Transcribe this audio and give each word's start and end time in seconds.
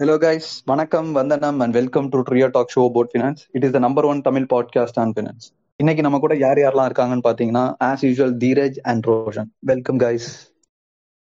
Hello 0.00 0.16
guys, 0.24 0.46
வணக்கம் 0.70 1.08
வந்தனம் 1.12 1.58
and 1.64 1.76
welcome 1.78 2.06
to 2.12 2.18
Trio 2.28 2.48
Talk 2.56 2.68
Show 2.74 2.84
about 2.90 3.08
finance. 3.14 3.40
It 3.54 3.64
is 3.64 3.72
the 3.76 3.80
number 3.84 4.04
one 4.10 4.20
Tamil 4.26 4.44
podcast 4.54 4.96
on 5.02 5.14
finance. 5.18 5.44
இன்னைக்கு 5.80 6.02
நம்ம 6.06 6.18
கூட 6.24 6.34
யார் 6.42 6.60
யாரெல்லாம் 6.62 6.88
இருக்காங்கன்னு 6.88 7.26
பாத்தீங்கன்னா 7.28 7.64
as 7.88 8.02
usual 8.10 8.32
Dheeraj 8.44 8.78
and 8.90 9.08
Roshan 9.10 9.50
welcome 9.70 9.98
guys. 10.04 10.26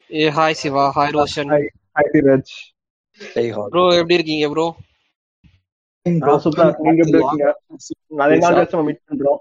A 0.10 0.30
hi 0.38 0.58
Shiva 0.62 0.86
hi 0.98 1.14
Roshan 1.20 1.52
hi 1.56 1.68
hi 1.98 2.12
Dheeraj 2.16 2.54
hey 3.22 3.48
hall 3.58 3.70
bro 3.76 3.86
எப்படி 4.02 4.18
இருக்கீங்க 4.20 4.48
bro 4.54 4.68
நான் 6.06 6.44
சூப்பரா. 6.46 6.68
நீங்க 6.86 7.00
எப்படி 7.06 7.20
இருக்கீங்க? 7.20 7.48
நிறைய 8.22 8.40
நாள் 8.46 8.86
மீட் 8.90 9.04
பண்றோம். 9.10 9.40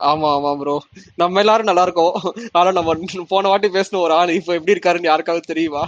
ஆமா 0.00 0.28
ஆமா 0.36 0.50
ப்ரோ 0.58 0.74
நம்ம 1.14 1.40
எல்லாரும் 1.40 1.66
நல்லா 1.66 1.82
இருக்கோம். 1.82 2.16
ஆனா 2.52 2.70
நம்ம 2.70 2.94
போன 3.28 3.48
வாட்டி 3.48 3.68
பேசின 3.68 4.00
ஒரு 4.00 4.14
ஆள் 4.14 4.36
இப்போ 4.38 4.52
எப்படி 4.54 4.74
இருக்காருன்னு 4.74 5.10
யாருக்காவது 5.10 5.50
தெரியுமா? 5.52 5.82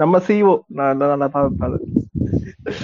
நம்ம 0.00 0.18
சிஓ 0.26 0.54
நல்லா 0.78 1.26
தான் 1.26 1.44
இருப்பாரு 1.44 1.78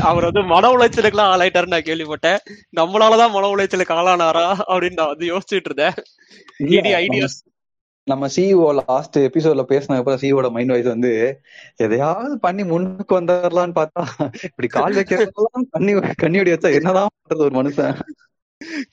அவர் 0.07 0.27
வந்து 0.29 0.43
மன 0.51 0.69
உளைச்சலுக்குலாம் 0.75 1.31
ஆளாயிட்டாருன்னு 1.33 1.75
நான் 1.75 1.89
கேள்விப்பட்டேன். 1.89 2.41
நம்மளாலதான் 2.77 3.35
மன 3.37 3.49
உளைச்சலுக்கு 3.55 3.97
ஆளானாரா 3.99 4.45
அப்படின்னு 4.71 4.99
நான் 5.01 5.13
வந்து 5.15 5.27
யோசிச்சுட்டு 5.33 5.71
இருந்தேன். 5.71 5.97
ஐடியாஸ் 7.03 7.39
நம்ம 8.07 8.29
சிஇஓ 8.29 8.69
லாஸ்ட் 8.79 9.17
எபிசோட்ல 9.19 9.63
பேசினதுக்கு 9.69 10.03
அப்புறம் 10.03 10.21
சிஇஓட 10.23 10.49
மைண்ட் 10.53 10.73
வாய்ஸ் 10.73 10.89
வந்து 10.89 11.11
எதையாவது 11.77 12.35
பண்ணி 12.39 12.63
முன்னுக்கு 12.65 13.15
வந்துடலாம்னு 13.19 13.77
பார்த்தா 13.77 14.03
இப்படி 14.49 14.69
கால் 14.69 14.97
வைக்கிறதெல்லாம் 14.99 15.67
கண்ணி 15.71 15.93
கண்ணியோடி 16.23 16.53
வச்சா 16.55 16.73
என்னதான் 16.79 17.13
பண்றது 17.13 17.47
ஒரு 17.47 17.55
மனுஷன்? 17.59 17.95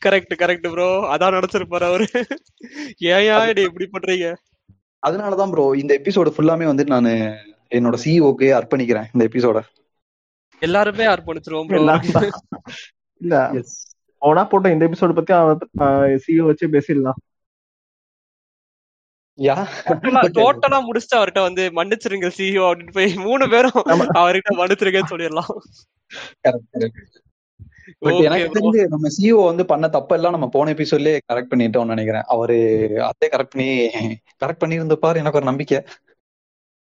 கரெக்ட் 0.05 0.33
கரெக்ட் 0.39 0.67
ப்ரோ 0.71 0.87
அதான் 1.13 1.35
நினைச்சிருப்பாரு 1.37 1.85
அவரு. 1.89 2.05
ஏன் 3.09 3.25
இப்படி 3.63 3.87
பண்றீங்க? 3.93 4.27
அதனாலதான் 5.03 5.51
ப்ரோ 5.51 5.65
இந்த 5.81 5.91
எபிசோடு 5.99 6.33
ஃபுல்லாமே 6.35 6.65
வந்து 6.65 6.85
நான் 6.85 7.09
என்னோட 7.71 7.97
சிஇஓக்கு 8.03 8.47
அர்ப்பணிக்கிறேன் 8.59 9.09
இந்த 9.13 9.23
எபிசோட 9.29 9.59
எல்லாருமே 10.61 11.05
அர்ப்பணிச்சிருவோம் 11.07 11.69
இல்ல 13.21 13.35
அவனா 14.21 14.41
போட்ட 14.45 14.67
இந்த 14.71 14.83
எபிசோட் 14.87 15.13
பத்தி 15.13 15.33
அவன் 15.33 15.59
சிஓ 16.23 16.43
வச்சு 16.45 16.65
பேசிடலாம். 16.67 17.19
டோட்டலா 19.39 20.79
முடிச்சுட்டு 20.79 21.15
அவர்கிட்ட 21.15 21.41
வந்து 21.41 21.71
மன்னிச்சிருங்க 21.75 22.31
சிஇஓ 22.37 22.63
அப்படின்னு 22.65 22.91
போய் 22.91 23.13
மூணு 23.13 23.49
பேரும் 23.49 23.83
அவர்கிட்ட 24.13 24.51
மன்னிச்சிருங்கன்னு 24.51 25.11
சொல்லிடலாம். 25.11 25.53
எனக்கு. 28.19 28.59
தெரிஞ்சு 28.59 28.87
நம்ம 28.87 29.07
சிஓ 29.21 29.45
வந்து 29.45 29.65
பண்ண 29.65 29.87
தப்பெல்லாம் 29.87 30.29
நம்ம 30.29 30.47
போன 30.47 30.73
எபிசோட்லயே 30.73 31.19
கரெக்ட் 31.33 31.51
பண்ணிட்டோம்னு 31.51 31.93
நினைக்கிறேன். 31.93 32.21
அவரு 32.27 32.55
அதே 33.01 33.29
கரெக்ட் 33.31 33.49
பண்ணி 33.49 33.87
கரெக்ட் 34.45 34.63
பண்ணியிருந்தப்பாரு 34.63 35.15
எனக்கு 35.15 35.37
ஒரு 35.37 35.45
நம்பிக்கை. 35.45 35.83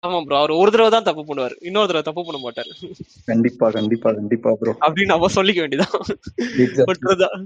ஆமா 0.02 0.18
ப்ரோ 0.26 0.36
அவர் 0.40 0.52
ஒரு 0.58 0.70
தடவை 0.74 0.90
தான் 0.92 1.06
தப்பு 1.06 1.22
பண்ணுவார். 1.28 1.54
இன்னொரு 1.68 1.88
தடவை 1.88 2.04
தப்பு 2.04 2.22
பண்ண 2.26 2.38
மாட்டாரு. 2.44 2.70
கண்டிப்பா 3.30 3.66
கண்டிப்பா 3.76 4.10
கண்டிப்பா 4.18 4.50
ப்ரோ 4.60 4.72
அப்படின்னு 4.86 5.12
நம்ம 5.12 5.28
சொல்லிக்க 5.36 5.60
வேண்டியதான் 5.62 7.44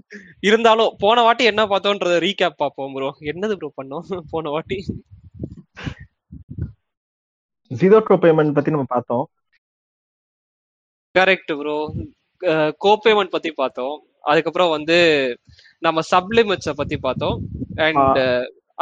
இருந்தாலும் 0.49 0.93
போன 1.05 1.23
வாட்டி 1.27 1.45
என்ன 1.53 1.63
பார்த்தோன்றத 1.73 2.19
ரீகேப் 2.27 2.61
பார்ப்போம் 2.63 2.95
ப்ரோ 2.97 3.09
என்னது 3.33 3.55
ப்ரோ 3.61 3.71
பண்ணோம்? 3.81 4.05
போன 4.33 4.51
வாட்டி. 4.55 4.79
ஜீரோ 7.71 7.99
ட்ரோ 8.07 8.17
பேமெண்ட் 8.25 8.57
பத்தி 8.59 8.75
நம்ம 8.75 8.87
பார்த்தோம். 8.95 9.25
கரெக்ட் 11.15 11.53
ப்ரோ 11.61 11.77
கோபேமெண்ட் 12.85 13.35
பத்தி 13.35 13.51
பார்த்தோம். 13.63 13.97
அதுக்கப்புறம் 14.31 14.75
வந்து 14.77 14.99
நம்ம 15.87 16.03
சப் 16.13 16.33
லிமிட்ஸ 16.39 16.73
பத்தி 16.83 16.99
பார்த்தோம். 17.07 17.37
அண்ட் 17.87 18.21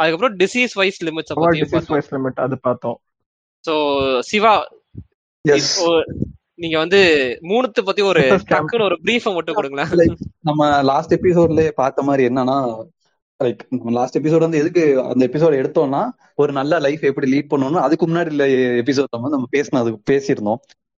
அதுக்கப்புறம் 0.01 0.37
டிசீஸ் 0.43 0.75
வைஸ் 0.81 1.01
லிமிட்ஸ 1.09 1.33
பத்தி 1.39 1.63
டிசீஸ் 1.63 1.91
வைஸ் 1.95 2.13
லிமிட் 2.15 2.39
அது 2.45 2.55
பார்த்தோம். 2.67 2.99
சோ 3.67 4.19
சிவா 4.19 4.67
நீங்க 6.55 6.77
வந்து 6.77 6.99
மூணுத்து 7.41 7.81
பத்தி 7.85 8.01
ஒரு. 8.01 8.19
டக்குன்னு 8.49 8.83
ஒரு 8.83 8.99
பிரீஃப 9.03 9.33
மட்டும் 9.33 9.55
கொடுங்களேன். 9.55 10.17
நம்ம 10.41 10.81
லாஸ்ட் 10.81 11.13
எபிசோட்ல 11.13 11.67
பார்த்த 11.67 12.01
மாதிரி 12.01 12.27
என்னன்னா 12.27 12.83
லைக் 13.43 13.59
நம்ம 13.69 13.91
லாஸ்ட் 13.91 14.17
எபிசோட் 14.17 14.39
வந்து 14.39 14.57
எதுக்கு 14.57 15.01
அந்த 15.03 15.27
எபிசோட் 15.27 15.55
எடுத்தோம்னா 15.55 16.09
ஒரு 16.35 16.51
நல்ல 16.53 16.79
லைஃப் 16.79 17.03
எப்படி 17.03 17.31
லீட் 17.31 17.51
பண்ணணும்னு 17.51 17.79
அதுக்கு 17.79 18.07
முன்னாடி 18.07 19.01
வந்து 19.09 19.29
நம்ம 19.29 19.47
பேசினது 19.51 19.97
பேசியிருந்தோம். 20.11 20.55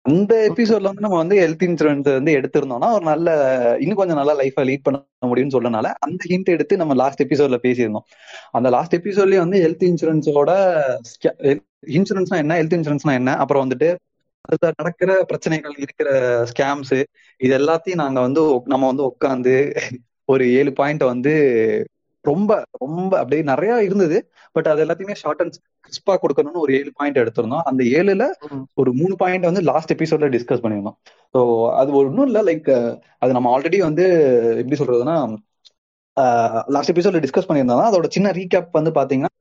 அந்த 0.06 0.34
எபிசோட்ல 0.48 0.90
வந்து 0.90 1.02
நம்ம 1.02 1.18
வந்து 1.18 1.36
ஹெல்த் 1.42 1.64
இன்சூரன்ஸ் 1.68 2.08
வந்து 2.10 2.32
எடுத்திருந்தோம்னா 2.38 2.88
ஒரு 2.96 3.06
நல்ல 3.06 3.28
இன்னும் 3.80 4.00
கொஞ்சம் 4.00 4.20
நல்லா 4.20 4.34
லைஃபை 4.36 4.64
லீட் 4.66 4.84
பண்ண 4.84 4.98
முடியும்னு 5.24 5.56
சொல்றனால 5.56 5.90
அந்த 6.00 6.22
ஹிண்ட் 6.32 6.50
எடுத்து 6.56 6.80
நம்ம 6.82 6.94
லாஸ்ட் 6.94 7.24
எபிசோட்ல 7.24 7.60
பேசியிருந்தோம். 7.64 8.06
அந்த 8.52 8.70
லாஸ்ட் 8.70 8.96
எபிசோட்லயே 8.96 9.40
வந்து 9.40 9.60
ஹெல்த் 9.64 9.86
இன்சூரன்ஸோட 9.90 10.52
இன்சூரன்ஸ்னா 11.96 12.40
என்ன? 12.44 12.58
ஹெல்த் 12.62 12.76
இன்சூரன்ஸ்னா 12.78 13.14
என்ன? 13.14 13.32
அப்புறம் 13.38 13.64
வந்துட்டு 13.66 13.90
அதுல 14.46 14.70
நடக்கிற 14.78 15.12
பிரச்சனைகள் 15.24 15.76
இருக்கிற 15.78 16.10
ஸ்கேம்ஸ் 16.52 16.94
இது 17.42 17.54
எல்லாத்தையும் 17.60 18.02
நாங்க 18.04 18.20
வந்து 18.20 18.42
நம்ம 18.66 18.88
வந்து 18.88 19.04
உட்காந்து 19.06 19.54
ஒரு 20.30 20.44
ஏழு 20.54 20.72
பாயிண்ட் 20.74 21.04
வந்து 21.06 21.34
ரொம்ப 22.26 22.52
ரொம்ப 22.84 23.12
அப்படியே 23.20 23.44
நிறைய 23.44 23.74
இருந்தது. 23.84 24.18
பட் 24.56 24.68
அது 24.68 24.82
எல்லாத்தையுமே 24.86 25.16
ஷார்ட் 25.22 25.42
அண்ட் 25.42 25.56
கிறிஸ்பா 25.86 26.14
கொடுக்கணும்னு 26.24 26.64
ஒரு 26.66 26.74
ஏழு 26.80 26.92
பாயிண்ட் 26.96 27.22
எடுத்திருந்தோம். 27.24 27.66
அந்த 27.72 27.82
ஏழுல. 27.98 28.26
ஒரு 28.74 28.92
மூணு 28.94 29.16
பாயிண்ட் 29.16 29.50
வந்து 29.50 29.62
லாஸ்ட் 29.72 29.94
எபிசோட்ல 29.96 30.30
டிஸ்கஸ் 30.36 30.64
பண்ணியிருந்தோம். 30.64 30.98
ஸோ 31.36 31.40
அது 31.74 31.92
ஒன்றும் 32.02 32.28
இல்லை 32.28 32.44
லைக் 32.50 32.70
அது 33.20 33.32
நம்ம 33.34 33.50
ஆல்ரெடி 33.56 33.80
வந்து 33.84 34.06
எப்படி 34.62 34.80
சொல்றதுன்னா 34.82 35.18
லாஸ்ட் 36.68 36.92
எபிசோட்ல 36.94 37.20
டிஸ்கஸ் 37.20 37.48
பண்ணியிருந்தோம் 37.50 37.88
அதோட 37.90 38.08
சின்ன 38.10 38.32
ரீகேப் 38.32 38.72
வந்து 38.72 38.92
பாத்தீங்கன்னா 38.92 39.32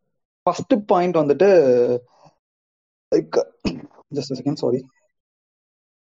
ஃபர்ஸ்ட் 0.47 0.75
பாயிண்ட் 0.87 1.17
வந்துட்டு 1.17 1.49
like 3.13 3.37
just 4.13 4.35
second 4.39 4.61
sorry 4.63 4.81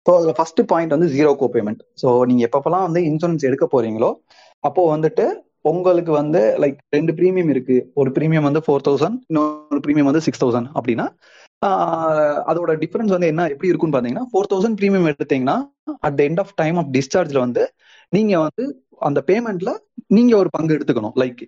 so 0.06 0.12
அதுல 0.18 0.34
ஃபர்ஸ்ட் 0.38 0.62
பாயிண்ட் 0.66 0.96
வந்து 0.96 1.08
ஜீரோ 1.08 1.32
கோ 1.36 1.48
பேமெண்ட் 1.54 1.82
ஸோ 2.02 2.10
நீங்க 2.26 2.42
எப்பப்பெல்லாம் 2.48 2.86
வந்து 2.86 3.02
இன்சூரன்ஸ் 3.10 3.48
எடுக்க 3.50 3.66
போறீங்களோ 3.72 4.10
அப்போ 4.64 4.82
வந்துட்டு 4.96 5.26
உங்களுக்கு 5.70 6.12
வந்து 6.20 6.42
லைக் 6.64 6.78
ரெண்டு 6.96 7.14
ப்ரீமியம் 7.20 7.52
இருக்கு. 7.54 7.78
ஒரு 8.00 8.10
ப்ரீமியம் 8.18 8.48
வந்து 8.48 8.62
ஃபோர் 8.66 8.86
தௌசண்ட் 8.88 9.18
இன்னொரு 9.32 9.82
ப்ரீமியம் 9.86 10.10
வந்து 10.12 10.26
சிக்ஸ் 10.28 10.44
தௌசண்ட் 10.44 10.70
அப்படின்னா 10.78 11.08
அதோட 12.52 12.72
டிஃபரன்ஸ் 12.82 13.14
வந்து 13.16 13.30
என்ன 13.32 13.46
எப்படி 13.54 13.70
இருக்குன்னு 13.72 13.96
பாத்தீங்கன்னா 13.96 14.26
ஃபோர் 14.32 14.50
தௌசண்ட் 14.52 14.78
ப்ரீமியம் 14.82 15.08
எடுத்தீங்கன்னா 15.14 15.56
at 16.08 16.18
the 16.20 16.22
end 16.28 16.42
of 16.44 16.54
time 16.62 16.78
of 16.82 16.92
டிஸ்சார்ஜ்ல 16.98 17.40
வந்து 17.46 17.64
நீங்க 18.16 18.34
வந்து 18.46 18.66
அந்த 19.08 19.20
பேமெண்ட்ல 19.30 19.72
நீங்க 20.16 20.34
ஒரு 20.42 20.50
பங்கு 20.56 20.76
எடுத்துக்கணும். 20.76 21.16
Like 21.22 21.42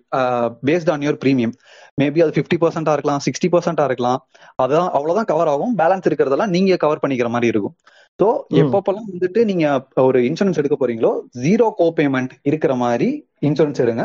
based 0.68 0.90
on 0.92 1.04
your 1.06 1.20
premium 1.22 1.54
maybe 2.00 2.20
அது 2.24 2.34
ஃபிஃப்டி 2.36 2.56
பர்சன்டா 2.64 2.92
இருக்கலாம் 2.96 3.22
சிக்ஸ்டி 3.26 3.48
பர்சன்டா 3.54 3.84
இருக்கலாம். 3.90 4.20
அதான் 4.64 4.88
அவ்வளவுதான் 4.96 5.28
கவர் 5.32 5.50
ஆகும். 5.52 5.72
பேலன்ஸ் 5.80 6.06
இருக்கிறதெல்லாம் 6.10 6.52
நீங்க 6.56 6.76
கவர் 6.84 7.02
பண்ணிக்கிற 7.04 7.30
மாதிரி 7.36 7.50
இருக்கும். 7.52 7.74
ஸோ. 8.20 8.28
எப்பப்பெல்லாம் 8.54 9.08
வந்துட்டு 9.12 9.44
நீங்க 9.44 9.66
ஒரு 9.94 10.18
இன்சூரன்ஸ் 10.20 10.60
எடுக்க 10.62 10.76
போறீங்களோ 10.80 11.12
ஜீரோ 11.42 11.66
கோ 11.76 11.86
பேமெண்ட் 11.96 12.32
இருக்கிற 12.42 12.74
மாதிரி 12.74 13.08
இன்சூரன்ஸ் 13.40 13.82
எடுங்க. 13.84 14.04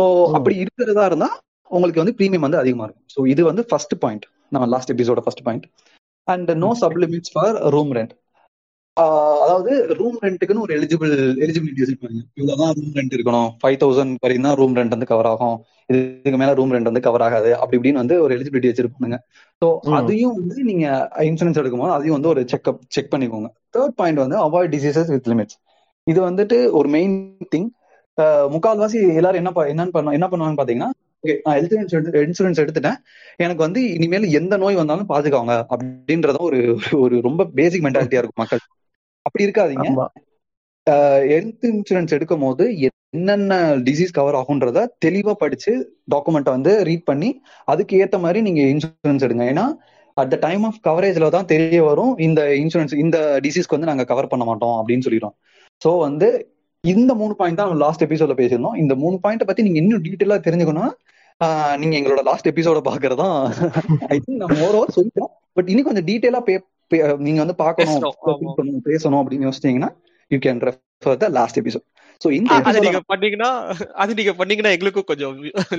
ஸோ. 0.00 0.32
அப்படி 0.32 0.56
இருக்கிறதா 0.56 1.04
இருந்தா 1.04 1.30
உங்களுக்கு 1.70 2.02
வந்து 2.04 2.16
ப்ரீமியம் 2.18 2.46
வந்து 2.46 2.58
அதிகமா 2.58 2.84
இருக்கும். 2.84 3.06
ஸோ 3.14 3.26
இது 3.26 3.44
வந்து 3.44 3.64
ஃபர்ஸ்ட் 3.64 3.94
பாயிண்ட் 3.98 4.24
நம்ம 4.48 4.66
லாஸ்ட் 4.66 4.92
எபிசோட 4.92 5.20
first 5.20 5.42
point 5.42 5.66
and 6.24 6.50
no 6.56 6.70
sublimits 6.80 7.32
for 7.32 7.56
room 7.70 7.92
rent 7.92 8.14
அதாவது 9.42 9.72
ரூம் 9.98 10.16
ரெண்ட்டுக்குன்னு 10.24 10.62
ஒரு 10.66 10.72
எலிஜிபிள் 10.76 11.12
எலிஜிபிலிட்டி 11.44 11.82
வச்சிருப்பாங்க. 11.82 12.20
இவ்வளவுதான் 12.38 12.72
ரூம் 12.78 12.94
ரெண்ட் 12.98 13.14
இருக்கணும். 13.16 13.48
ஃபைவ் 13.62 13.78
தௌசண்ட் 13.82 14.14
வரையும் 14.24 14.46
தான் 14.48 14.56
ரூம் 14.60 14.74
ரெண்ட் 14.78 14.94
வந்து 14.96 15.08
கவர் 15.12 15.28
ஆகும். 15.32 15.56
இதுக்கு 15.92 16.38
மேல 16.42 16.54
ரூம் 16.58 16.72
ரெண்ட் 16.74 16.90
வந்து 16.90 17.02
கவர் 17.06 17.24
ஆகாது. 17.26 17.50
அப்படி 17.60 17.76
இப்படின்னு 17.78 18.02
வந்து 18.02 18.16
ஒரு 18.24 18.32
எலிஜிபிலிட்டி 18.36 18.70
வச்சிருப்பாங்க 18.70 19.18
ஸோ. 19.62 19.68
அதையும் 19.98 20.36
வந்து 20.40 20.56
நீங்க 20.70 20.86
இன்சூரன்ஸ் 21.30 21.60
எடுக்கும்போது 21.62 21.96
அதையும் 21.96 22.16
வந்து 22.18 22.32
ஒரு 22.34 22.42
செக்அப் 22.52 22.82
செக் 22.96 23.12
பண்ணிக்கோங்க. 23.14 23.50
தேர்ட் 23.76 23.96
பாயிண்ட் 24.00 24.22
வந்து 24.24 24.38
அவாய்ட் 24.46 24.72
டிசீசஸ் 24.76 25.10
வித் 25.14 25.30
லிமிட்ஸ் 25.32 25.58
இது 26.06 26.20
வந்துட்டு 26.28 26.58
ஒரு 26.78 26.90
மெயின் 26.96 27.16
திங் 27.54 27.68
முக்கால்வாசி 28.54 29.00
எல்லாரும் 29.20 29.40
என்ன 29.42 29.50
என்னன்னு 29.72 29.94
பண்ண 29.96 30.14
என்ன 30.18 30.28
பண்ணுவாங்கன்னு 30.30 30.60
பாத்தீங்கன்னா 30.60 30.90
ஓகே 31.24 31.34
நான் 31.44 31.56
ஹெல்த் 31.58 31.74
இன்சூரன்ஸ் 31.76 32.16
இன்சூரன்ஸ் 32.26 32.60
எடுத்துட்டேன். 32.62 32.98
எனக்கு 33.44 33.62
வந்து 33.64 33.80
இனிமேல் 33.96 34.26
எந்த 34.40 34.54
நோய் 34.62 34.80
வந்தாலும் 34.80 35.08
பாத்துக்கோங்க. 35.12 35.54
அப்படின்றத 35.74 36.38
ஒரு 36.48 36.58
ஒரு 37.04 37.16
ரொம்ப 37.26 37.46
பேசிக் 37.58 37.84
மென்டாலிட்டியா 37.86 38.20
இருக்கும் 38.22 38.42
மக்கள். 38.42 38.62
அப்படி 39.28 39.46
இருக்காதீங்க. 39.46 39.88
ஹெல்த் 41.32 41.66
இன்சூரன்ஸ் 41.70 42.14
எடுக்கும் 42.16 42.44
போது 42.46 42.64
என்னென்ன 42.88 43.54
டிசீஸ் 43.86 44.14
கவர் 44.18 44.36
ஆகுன்றத 44.40 44.78
தெளிவா 45.04 45.32
படிச்சு 45.42 45.72
டாக்குமெண்ட்டை 46.14 46.52
வந்து 46.56 46.72
ரீட் 46.88 47.08
பண்ணி 47.10 47.30
அதுக்கு 47.72 48.00
ஏத்த 48.04 48.18
மாதிரி 48.24 48.40
நீங்க 48.48 48.62
இன்சூரன்ஸ் 48.74 49.24
எடுங்க. 49.26 49.44
ஏன்னா 49.52 49.66
அட் 50.16 50.30
த 50.32 50.36
டைம் 50.44 50.62
ஆஃப் 50.68 50.78
கவரேஜ்ல 50.86 51.26
தான் 51.36 51.48
தெரிய 51.52 51.80
வரும் 51.88 52.12
இந்த 52.26 52.40
இன்சூரன்ஸ் 52.62 52.94
இந்த 53.04 53.18
டிசீஸ்க்கு 53.44 53.76
வந்து 53.76 53.90
நாங்க 53.90 54.06
கவர் 54.12 54.30
பண்ண 54.32 54.44
மாட்டோம் 54.50 54.76
அப்படின்னு 54.80 55.06
சொல்லிடுறோம் 55.06 55.36
ஸோ 55.82 55.90
வந்து 56.06 56.28
இந்த 56.84 57.12
மூணு 57.20 57.34
பாயிண்ட் 57.38 57.60
தான் 57.60 57.82
லாஸ்ட் 57.84 58.04
எபிசோட்ல 58.06 58.34
பேசியிருந்தோம். 58.40 58.78
இந்த 58.82 58.94
மூணு 59.02 59.16
பாயிண்ட 59.24 59.44
பத்தி 59.46 59.66
நீங்க 59.66 59.78
இன்னும் 59.82 60.04
டீட்டெயிலா 60.06 60.38
தெரிஞ்சுக்கணும் 60.46 60.92
நீங்க 61.80 61.94
எங்களோட 61.98 62.22
லாஸ்ட் 62.28 62.48
எபிசோட 62.50 62.78
பாக்குறதா 62.88 63.26
ஐ 64.14 64.16
திங்க் 64.22 64.40
நான் 64.42 64.60
ஓவர் 64.66 64.94
சொல்லிட்டோம் 64.96 65.30
பட் 65.56 65.68
இன்னும் 65.72 65.88
கொஞ்சம் 65.88 66.08
டீட்டெயிலா 66.10 66.40
நீங்க 67.18 67.38
வந்து 67.38 67.54
பார்க்கணும் 67.54 67.94
பேசணும், 67.94 68.14
ஆமா. 68.24 68.54
பண்ணணும், 68.58 68.84
பேசணும் 68.84 69.20
அப்படின்னு 69.22 69.48
யோசிச்சீங்கன்னா 69.48 69.90
you 70.30 70.38
can 70.38 70.60
refer 70.66 71.16
the 71.16 71.28
last 71.28 71.60
episode 71.60 71.86
so 72.20 72.30
இந்த 72.32 72.50
அது 72.54 72.62
episode- 72.70 72.84
நீங்க 72.84 73.00
பண்ணீங்கன்னா 73.06 73.50
அது 73.94 74.14
நீங்க 74.14 74.32
பண்ணீங்கன்னா 74.34 74.70
எங்களுக்கும் 74.70 75.04
கொஞ்சம் 75.06 75.34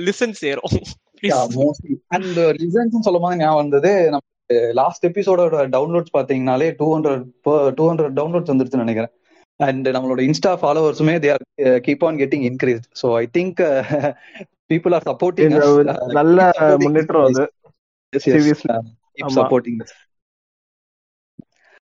லிசன் 0.06 0.32
சேரும். 0.32 0.74
மோஸ்ட்லி 1.56 1.94
அண்ட் 2.08 2.38
லிசன்ஸ் 2.60 3.00
சொல்லும் 3.00 3.22
போது 3.22 3.36
ஞாபகம் 3.36 3.54
வந்தது 3.54 4.10
நம்ம 4.10 4.26
லாஸ்ட் 4.72 5.06
எபிசோடோட 5.06 5.56
downloads 5.74 6.14
பாத்தீங்கன்னாலே 6.16 6.74
two 6.76 6.86
hundred 6.96 7.24
two 7.74 7.90
hundred 7.90 8.14
downloads 8.18 8.52
வந்துருச்சுன்னு 8.52 8.84
நினைக்கிறேன். 8.86 9.12
அண்ட் 9.60 9.88
நம்மளோட 9.88 10.20
Insta 10.20 10.52
ஃபாலோவர்ஸுமே 10.62 11.14
they 11.24 11.30
are 11.32 11.44
keep 11.80 12.04
on 12.06 12.16
getting 12.16 12.44
increase 12.50 12.82
so 13.02 13.14
I 13.14 13.28
think 13.38 13.60
people 14.72 14.94
are 14.94 15.06
supporting 15.06 15.54
நல்ல 16.12 16.38
முன்னேற்றம் 16.76 17.24
அது. 17.24 17.44
சப்போர்ட்டிங் 19.38 19.80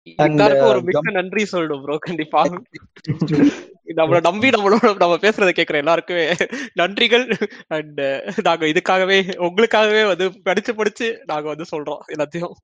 எல்லாருக்கும் 0.03 0.69
ஒரு 0.69 0.79
uh, 0.79 0.83
மிக்க 0.83 1.11
நன்றி 1.11 1.47
சொல்லணும் 1.53 1.83
ப்ரோ 1.83 1.97
கண்டிப்பா. 1.99 2.43
நம்மள 3.97 4.21
நம்பி 4.21 4.49
நம்மளோட 4.49 4.97
நம்ம 4.97 5.15
பேசுறதை 5.15 5.53
கேக்குற 5.53 5.75
எல்லாருக்குமே 5.75 6.35
நன்றிகள். 6.75 7.25
அண்ட் 7.69 8.01
நாங்க 8.43 8.67
இதுக்காகவே 8.67 9.19
உங்களுக்காகவே 9.37 10.07
வந்து 10.07 10.41
படிச்சு 10.43 10.75
படிச்சு 10.75 11.23
நாங்க 11.27 11.49
வந்து 11.49 11.65
சொல்றோம் 11.77 12.03
எல்லாத்தையும். 12.09 12.55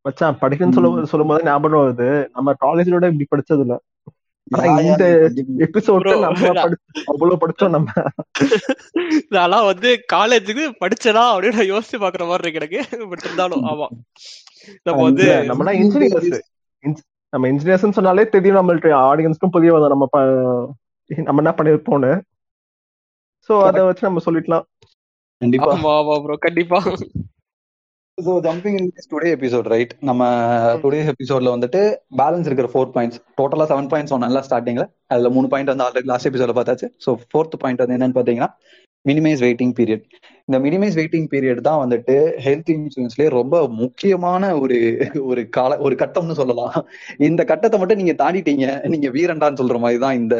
மச்சான் 0.00 0.38
படிக்கணும்னு 0.40 0.72
சொல்லும் 0.72 1.04
சொல்லும் 1.04 1.28
போது 1.28 1.44
ஞாபகம் 1.44 1.82
வருது. 1.82 2.28
நம்ம 2.32 2.54
காலேஜோட 2.60 3.12
இப்படி 3.12 3.26
படிச்சது 3.30 3.60
இல்ல 3.60 3.76
இந்த 4.80 5.06
எபிசோட்ல 5.58 6.10
Bro, 6.12 6.20
நம்ம 6.20 6.66
அவ்வளவு 7.10 7.40
படிச்சோம் 7.40 7.68
நம்ம. 7.68 7.88
நான்லாம் 9.30 9.64
வந்து 9.64 10.04
காலேஜுக்கு 10.12 10.66
படிச்சனா 10.80 11.24
அப்படின்னு 11.30 11.58
நான் 11.58 11.72
யோசிச்சு 11.72 11.98
பாக்குற 11.98 12.26
மாதிரி 12.26 12.48
இருக்கு 12.48 12.76
எனக்கு. 12.76 13.08
பட் 13.08 13.24
இருந்தாலும் 13.24 13.64
ஆமா. 13.64 13.88
நம்ம 14.88 15.02
வந்து 15.08 15.26
நம்மனா 15.50 15.74
இன்ஜினியர்ஸ் 15.82 17.02
நம்ம 17.32 17.48
இன்ஜினியர்ஸ் 17.52 17.96
சொன்னாலே 17.98 18.24
தெரியும் 18.34 18.58
நம்மள்ட்ட. 18.58 18.90
ஆடியன்ஸ்க்கும் 19.10 19.54
புரிய 19.54 19.70
வரும். 19.74 19.92
நம்ம 19.94 20.06
நம்ம 21.28 21.42
என்ன 21.42 21.52
பண்ணிருப்போம்னு. 21.58 22.12
சோ 23.48 23.54
அத 23.68 23.82
வச்சு 23.88 24.08
நம்ம 24.08 24.20
சொல்லிக்கலாம். 24.26 24.64
கண்டிப்பா. 25.40 25.70
ஆமா 25.76 26.18
ப்ரோ 26.24 26.36
கண்டிப்பா. 26.46 26.78
So 28.18 28.34
jumping 28.44 28.76
in 28.80 28.90
today 29.12 29.30
episode 29.36 29.66
right 29.72 29.92
நம்ம 30.08 30.28
டுடே 30.82 31.00
எபிசோட்ல 31.12 31.50
வந்துட்டு 31.54 31.80
பேலன்ஸ் 32.20 32.46
இருக்கிற 32.48 32.68
ஃபோர் 32.72 32.92
பாயிண்ட்ஸ் 32.94 33.18
டோட்டலா 33.40 33.66
செவன் 33.72 33.90
பாயிண்ட்ஸ் 33.92 34.14
ஒன் 34.16 34.24
ஸ்டார்டிங்ல 34.48 34.84
அதுல 35.12 35.30
மூணு 35.36 35.48
பாயிண்ட் 35.54 35.72
வந்து 35.72 35.84
ஆல்ரெடி 35.86 36.08
லாஸ்ட் 36.12 36.28
எபிசோட்ல 36.30 36.54
பார்த்தாச்சு. 36.58 36.88
ஸோ 37.04 37.12
ஃபோர்த் 37.30 37.60
பாயிண்ட் 37.64 37.82
வந்து 37.84 37.96
என்னன்னு 37.98 38.18
பாத்தீங்கன்னா 38.20 38.50
மினிமைஸ் 39.04 39.42
வெயிட்டிங் 39.46 39.74
பீரியட் 39.80 40.06
இந்த 40.48 40.58
மினிமைஸ் 40.64 40.96
வெயிட்டிங் 40.98 41.28
பீரியட் 41.30 41.60
தான் 41.60 41.80
வந்துட்டு 41.84 42.14
ஹெல்த் 42.44 42.68
இன்சூரன்ஸ்லயே 42.74 43.28
ரொம்ப 43.28 43.68
முக்கியமான 43.68 44.50
ஒரு 44.58 44.76
ஒரு 45.22 45.42
கால 45.48 45.78
ஒரு 45.78 45.94
கட்டம்னு 45.94 46.38
சொல்லலாம். 46.40 46.76
இந்த 47.18 47.44
கட்டத்தை 47.44 47.78
மட்டும் 47.78 48.00
நீங்க 48.02 48.14
தாண்டிட்டீங்க 48.22 48.66
நீங்க 48.88 49.08
வீரண்டான்னு 49.08 49.60
சொல்ற 49.62 49.78
மாதிரி 49.78 50.00
தான் 50.00 50.18
இந்த 50.18 50.36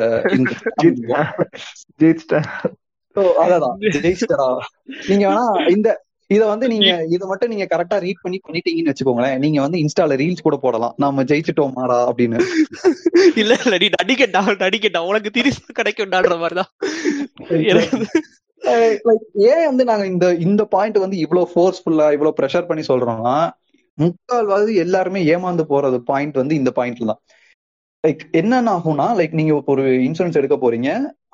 நீங்க 5.08 5.24
வேணா 5.28 5.46
இந்த 5.68 5.88
இத 6.30 6.46
வந்து 6.46 6.66
நீங்க 6.68 6.88
இத 7.08 7.26
மட்டும் 7.26 7.50
நீங்க 7.50 7.66
கரெக்டா 7.72 7.96
ரீட் 7.98 8.22
பண்ணி 8.22 8.38
பண்ணிட்டீங்கன்னு 8.46 8.92
வச்சுக்கோங்களேன். 8.92 9.36
நீங்க 9.38 9.58
வந்து 9.60 9.78
இன்ஸ்டால 9.78 10.16
ரீல்ஸ் 10.22 10.46
கூட 10.46 10.56
போடலாம். 10.56 10.94
நாம 10.96 11.22
ஜெயிச்சிட்டோமாடா 11.22 11.98
அப்படின்னு. 12.10 12.38
இல்ல 13.36 13.52
இல்ல 13.64 13.76
நீ 13.76 13.88
நடிக்கட்டா 13.98 14.42
நடிக்கட்டா. 14.64 15.02
உனக்கு 15.10 15.30
திருப்பி 15.30 15.78
கிடைக்கும்டான்ற 15.82 16.34
மாதிரிதான். 16.38 16.72
ஏன் 19.48 19.66
வந்து 19.66 19.84
நாங்க 19.84 20.04
இந்த 20.06 20.26
இந்த 20.46 20.62
பாயிண்ட் 20.74 20.98
வந்து 20.98 21.16
இவ்வளவு 21.24 21.50
ஃபோர்ஸ்ஃபுல்லா 21.52 22.06
இவ்வளவு 22.16 22.38
ப்ரெஷர் 22.38 22.68
பண்ணி 22.68 22.84
சொல்றோம்னா 22.88 23.36
முக்கால்வாசி 23.98 24.72
எல்லாருமே 24.84 25.20
ஏமாந்து 25.34 25.64
போறது 25.72 25.98
பாயிண்ட் 26.10 26.40
வந்து 26.40 26.54
இந்த 26.54 26.70
பாயிண்ட்ல 26.78 27.06
தான். 27.10 27.20
லைக் 28.04 28.22
என்னென்ன 28.40 28.72
ஆகும்னா 28.76 29.06
லைக் 29.18 29.32
நீங்க 29.32 29.52
ஒரு 29.72 29.84
இன்சூரன்ஸ் 30.08 30.38
எடுக்க 30.40 30.56
போறீங்க. 30.56 30.90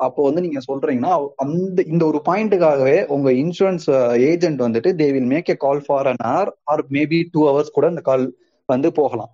அப்போ 0.07 0.21
வந்து 0.27 0.45
நீங்க 0.45 0.61
சொல்றீங்கன்னா 0.69 1.13
அந்த 1.45 1.83
இந்த 1.93 2.03
ஒரு 2.11 2.19
பாயிண்ட்டுக்காகவே 2.29 2.97
உங்க 3.17 3.29
இன்சூரன்ஸ் 3.43 3.87
ஏஜென்ட் 4.31 4.61
வந்துட்டு 4.67 4.91
they 5.01 5.09
will 5.13 5.31
make 5.35 5.51
a 5.51 5.57
call 5.67 5.83
for 5.87 6.09
an 6.13 6.23
hour 6.29 6.47
or 6.73 6.83
maybe 6.91 7.21
two 7.33 7.43
hours 7.49 7.77
கூட 7.77 7.89
இந்த 7.95 8.05
கால் 8.11 8.25
வந்து 8.69 8.91
போகலாம். 9.01 9.33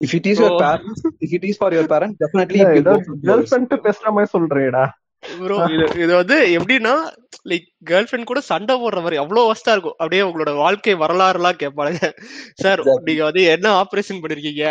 If 0.00 0.14
it 0.18 0.28
is 0.32 0.40
your. 0.40 0.58
Parents 0.62 1.04
if 1.24 1.34
it 1.38 1.46
is 1.50 1.58
for 1.60 1.74
your 1.76 1.90
parent 1.94 2.16
definitely 2.22 2.60
பேசுற 3.86 4.12
மாதிரி 4.16 4.30
சொல்றேடா 4.36 4.84
ப்ரோ 5.40 5.56
இது 5.74 5.86
இது 6.04 6.12
வந்து 6.20 6.36
எப்படின்னா 6.56 6.94
லைக் 7.50 7.66
கேர்ள் 7.88 8.06
ஃபிரெண்ட் 8.08 8.28
கூட 8.30 8.40
சண்டை 8.50 8.74
போடுற 8.82 9.00
மாதிரி 9.04 9.16
அவ்வளவு 9.22 9.50
வஸ்டா 9.50 9.72
இருக்கும். 9.74 9.96
அப்படியே 9.98 10.22
உங்களோட 10.28 10.52
வாழ்க்கை 10.62 10.94
வரலாறு 11.02 11.38
எல்லாம் 11.40 11.60
கேட்பாங்க 11.62 12.10
சார். 12.62 12.80
நீங்க 13.08 13.22
வந்து 13.28 13.42
என்ன 13.54 13.66
ஆபரேஷன் 13.82 14.22
பண்ணிருக்கீங்க? 14.22 14.64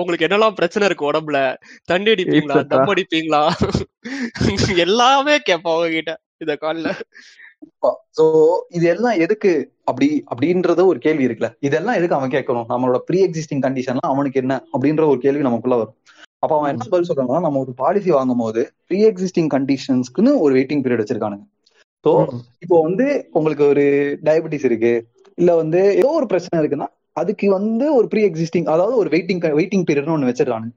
உங்களுக்கு 0.00 0.26
என்னெல்லாம் 0.28 0.58
பிரச்சனை 0.58 0.88
இருக்கு 0.88 1.10
உடம்புல? 1.10 1.40
தண்ணி 1.92 2.12
அடிப்பீங்களா. 2.14 2.58
தம் 2.72 2.92
அடிப்பீங்களா? 2.94 3.42
எல்லாமே 4.86 5.36
கேட்பான் 5.48 5.76
உங்ககிட்ட 5.78 6.14
இந்த 6.44 6.56
கால்ல 6.64 6.90
சோ 8.16 8.24
இது 8.76 8.84
எல்லாம் 8.92 9.20
எதுக்கு 9.24 9.50
அப்படி 9.90 10.08
அப்படின்றத 10.32 10.80
ஒரு 10.90 10.98
கேள்வி 11.04 11.26
இருக்குல்ல. 11.26 11.48
இதெல்லாம் 11.66 11.96
எதுக்கு 11.98 12.16
அவன் 12.16 12.34
கேட்கணும்? 12.34 12.66
நம்மளோட 12.72 12.98
ப்ரீ 13.08 13.18
எக்ஸிஸ்டிங் 13.26 13.62
கண்டிஷன்லாம் 13.66 14.12
அவனுக்கு 14.14 14.40
என்ன? 14.42 14.54
அப்படின்ற 14.74 15.04
ஒரு 15.12 15.20
கேள்வி 15.24 15.46
நமக்குள்ள 15.46 15.76
வரும். 15.80 15.96
அப்ப 16.44 16.52
அவன் 16.56 16.70
என்ன 16.72 16.86
பதில் 16.92 17.08
சொல்றான்னா 17.08 17.40
நம்ம 17.44 17.60
ஒரு 17.64 17.72
பாலிசி 17.82 18.10
வாங்கும் 18.16 18.42
போது 18.44 18.62
ப்ரீ 18.88 18.98
எக்ஸிஸ்டிங் 19.10 19.50
கண்டிஷன்ஸ்க்குன்னு 19.54 20.32
ஒரு 20.44 20.52
வெயிட்டிங் 20.56 20.82
பீரியட் 20.84 21.02
வச்சிருக்கானுங்க. 21.02 21.44
ஸோ 22.04 22.10
இப்போ 22.64 22.76
வந்து 22.86 23.06
உங்களுக்கு 23.38 23.64
ஒரு 23.72 23.84
டயபெட்டிஸ் 24.26 24.66
இருக்கு 24.68 24.92
இல்ல 25.38 25.50
வந்து 25.62 25.80
ஏதோ 26.00 26.10
ஒரு 26.18 26.26
பிரச்சனை 26.32 26.58
இருக்குன்னா 26.62 26.88
அதுக்கு 27.20 27.46
வந்து 27.56 27.86
ஒரு 27.98 28.06
ப்ரீ 28.12 28.22
எக்ஸிஸ்டிங் 28.28 28.68
அதாவது 28.74 28.94
ஒரு 29.02 29.08
வெயிட்டிங் 29.14 29.40
வெயிட்டிங் 29.58 29.86
பீரியட்னு 29.88 30.16
ஒண்ணு 30.16 30.30
வச்சிருக்காங்க 30.30 30.68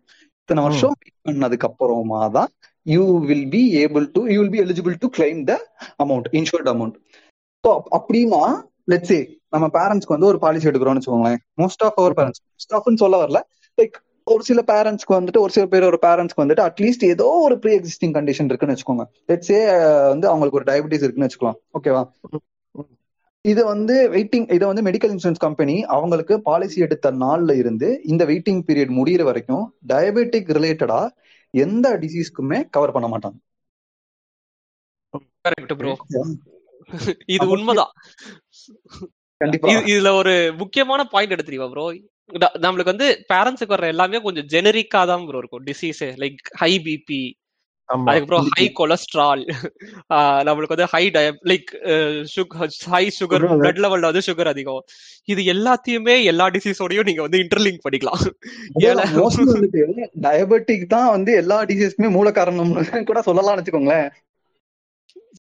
இத்தனை. 0.42 0.62
வருஷம் 0.66 0.94
வெயிட் 1.02 1.28
பண்ணதுக்கு 1.28 1.68
அப்புறமா 1.70 2.22
தான் 2.38 2.50
you 2.86 3.04
will 3.30 3.48
be 3.56 3.64
able 3.84 4.06
to 4.16 4.22
you 4.34 4.38
will 4.42 4.54
be 4.56 4.62
eligible 4.66 4.96
to 5.04 5.10
claim 5.18 5.42
the 5.50 5.56
amount 6.04 6.28
insured 6.40 6.70
amount 6.74 6.96
so 7.64 7.72
அப்படின்னா 7.98 8.42
லெட்ஸ் 8.94 9.18
நம்ம 9.54 9.66
பேரண்ட்ஸ்க்கு 9.78 10.16
வந்து 10.16 10.30
ஒரு 10.32 10.40
பாலிசி 10.44 10.70
எடுக்கிறோம்னு 10.70 11.00
வச்சுக்கோங்களேன். 11.00 11.42
Most 11.62 11.84
of 11.86 11.98
our 12.02 12.16
parents 12.20 12.42
most 12.48 12.76
ஆஃப்னு 12.78 13.02
சொல்ல 13.04 13.18
வரல. 13.24 13.40
லைக் 13.78 13.96
ஒரு 14.28 14.44
சில 14.44 14.64
பேரண்ட்ஸ்க்கு 14.68 15.14
வந்துட்டு 15.14 15.38
ஒரு 15.38 15.52
சில 15.52 15.66
பேர் 15.66 15.84
ஒரு 15.84 16.00
பேரண்ட்ஸ்க்கு 16.02 16.42
வந்துட்டு 16.42 16.70
அட்லீஸ்ட் 16.70 17.04
ஏதோ 17.04 17.26
ஒரு 17.26 17.60
ப்ரீ 17.60 17.78
எக்ஸிஸ்டிங் 17.78 18.10
கண்டிஷன் 18.10 18.44
இருக்குன்னு 18.44 18.76
வச்சுக்கோங்க. 18.76 19.06
லெட்ஸ் 19.28 20.08
வந்து 20.08 20.28
அவங்களுக்கு 20.28 20.52
ஒரு 20.52 20.64
டயபிட்டிஸ் 20.64 21.04
இருக்குன்னு 21.04 21.28
வச்சுக்கலாம். 21.28 21.82
ஓகேவா 21.82 22.10
இது 23.42 23.66
வந்து 23.66 24.10
வெயிட்டிங் 24.10 24.54
இதை 24.54 24.74
வந்து 24.74 24.82
மெடிக்கல் 24.82 25.18
இன்சூரன்ஸ் 25.18 25.38
கம்பெனி 25.38 25.84
அவங்களுக்கு 25.84 26.42
பாலிசி 26.42 26.82
எடுத்த 26.82 27.12
நாள்ல 27.12 27.56
இருந்து 27.56 28.02
இந்த 28.04 28.26
வெயிட்டிங் 28.26 28.62
பீரியட் 28.68 28.92
முடியிற 28.92 29.24
வரைக்கும் 29.24 29.76
டயபெட்டிக் 29.88 30.50
ரிலேட்டடா 30.50 31.10
எந்த 31.50 31.98
டிசீஸ்க்குமே 31.98 32.64
கவர் 32.70 32.92
பண்ண 32.92 33.08
மாட்டாங்க. 33.08 33.46
இது 37.26 37.48
உண்மைதான். 37.48 37.92
கண்டிப்பா. 39.38 39.70
இது- 39.70 39.72
இதுல 39.72 40.16
ஒரு 40.16 40.54
முக்கியமான 40.58 41.04
பாயிண்ட் 41.04 41.32
எடுத்து 41.32 41.52
தெரியுமா 41.52 41.74
ப்ரோ 41.74 41.94
நம்மளுக்கு 42.64 42.94
வந்து 42.94 43.08
பேரண்ட்ஸுக்கு 43.32 43.76
வர்ற 43.76 43.88
எல்லாமே 43.94 44.20
கொஞ்சம் 44.26 44.48
ஜெனரிக்கா 44.54 45.02
தான் 45.12 45.26
ப்ரோ 45.28 45.42
இருக்கும் 45.44 45.66
டிசீஸ் 45.70 46.02
லைக் 46.24 46.40
ஹை 46.62 46.74
பிபி 46.88 47.22
அதுக்கப்புறம் 47.90 48.48
ஹை 48.56 48.64
கொலஸ்ட்ரால் 48.80 49.44
நம்மளுக்கு 50.48 50.76
வந்து 50.76 50.88
ஹை 50.94 51.02
டய 51.16 51.28
லைக் 51.52 51.70
ஹை 52.94 53.04
சுகர். 53.18 53.46
பிளட் 53.62 53.80
லெவல்ல 53.84 54.10
வந்து 54.10 54.24
சுகர் 54.28 54.50
அதிகம். 54.52 54.82
இது 55.28 55.42
எல்லாத்தையுமே 55.54 56.16
எல்லா 56.32 56.46
டிசீஸோடயும் 56.56 57.08
நீங்க 57.10 57.24
வந்து 57.28 57.42
இன்டர்லிங்க் 57.44 57.86
பண்ணிக்கலாம். 57.86 58.24
டயபெட்டிக் 60.28 60.86
தான் 60.96 61.10
வந்து 61.16 61.34
எல்லா 61.44 61.60
டிசீஸ்க்குமே 61.72 62.12
மூல 62.18 62.32
காரணம்னு 62.40 63.06
கூட 63.12 63.22
சொல்லலாம்னு 63.30 63.62
வச்சுக்கோங்களேன். 63.62 64.10